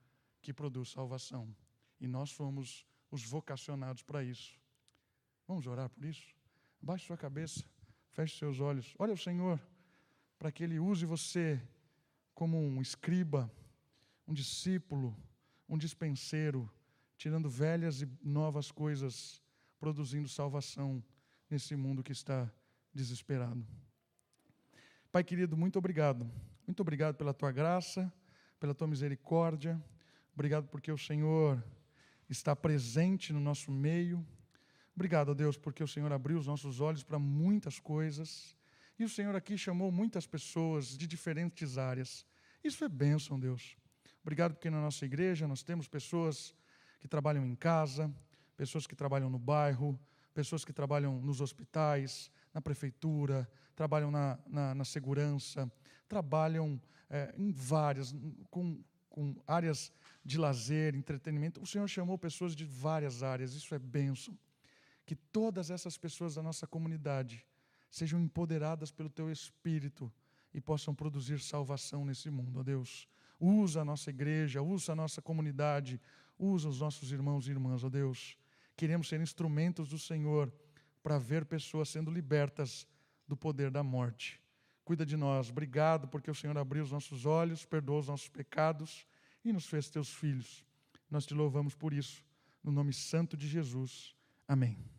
[0.41, 1.53] que produz salvação.
[1.99, 4.59] E nós fomos os vocacionados para isso.
[5.47, 6.35] Vamos orar por isso?
[6.81, 7.63] Baixe sua cabeça,
[8.11, 8.93] feche seus olhos.
[8.97, 9.61] Olha o Senhor,
[10.37, 11.61] para que Ele use você
[12.33, 13.51] como um escriba,
[14.27, 15.15] um discípulo,
[15.69, 16.69] um dispenseiro,
[17.17, 19.41] tirando velhas e novas coisas,
[19.79, 21.03] produzindo salvação
[21.49, 22.51] nesse mundo que está
[22.93, 23.65] desesperado.
[25.11, 26.29] Pai querido, muito obrigado.
[26.65, 28.11] Muito obrigado pela tua graça,
[28.59, 29.81] pela tua misericórdia.
[30.33, 31.63] Obrigado porque o Senhor
[32.33, 34.25] está presente no nosso meio.
[34.95, 38.57] Obrigado, Deus, porque o Senhor abriu os nossos olhos para muitas coisas.
[38.97, 42.25] E o Senhor aqui chamou muitas pessoas de diferentes áreas.
[42.63, 43.77] Isso é bênção, Deus.
[44.21, 46.53] Obrigado porque na nossa igreja nós temos pessoas
[46.99, 48.13] que trabalham em casa,
[48.57, 49.99] pessoas que trabalham no bairro,
[50.33, 55.71] pessoas que trabalham nos hospitais, na prefeitura, trabalham na, na, na segurança,
[56.07, 58.15] trabalham é, em várias,
[58.49, 59.91] com, com áreas
[60.23, 61.61] de lazer, entretenimento.
[61.61, 64.37] O Senhor chamou pessoas de várias áreas, isso é bênção.
[65.05, 67.45] Que todas essas pessoas da nossa comunidade
[67.89, 70.11] sejam empoderadas pelo teu espírito
[70.53, 73.07] e possam produzir salvação nesse mundo, ó Deus.
[73.39, 75.99] Usa a nossa igreja, usa a nossa comunidade,
[76.39, 78.37] usa os nossos irmãos e irmãs, ó Deus.
[78.77, 80.51] Queremos ser instrumentos do Senhor
[81.01, 82.87] para ver pessoas sendo libertas
[83.27, 84.39] do poder da morte.
[84.85, 85.49] Cuida de nós.
[85.49, 89.05] Obrigado porque o Senhor abriu os nossos olhos, perdoou os nossos pecados
[89.43, 90.63] e nos fez teus filhos.
[91.09, 92.23] Nós te louvamos por isso.
[92.63, 94.15] No nome santo de Jesus.
[94.47, 94.92] Amém.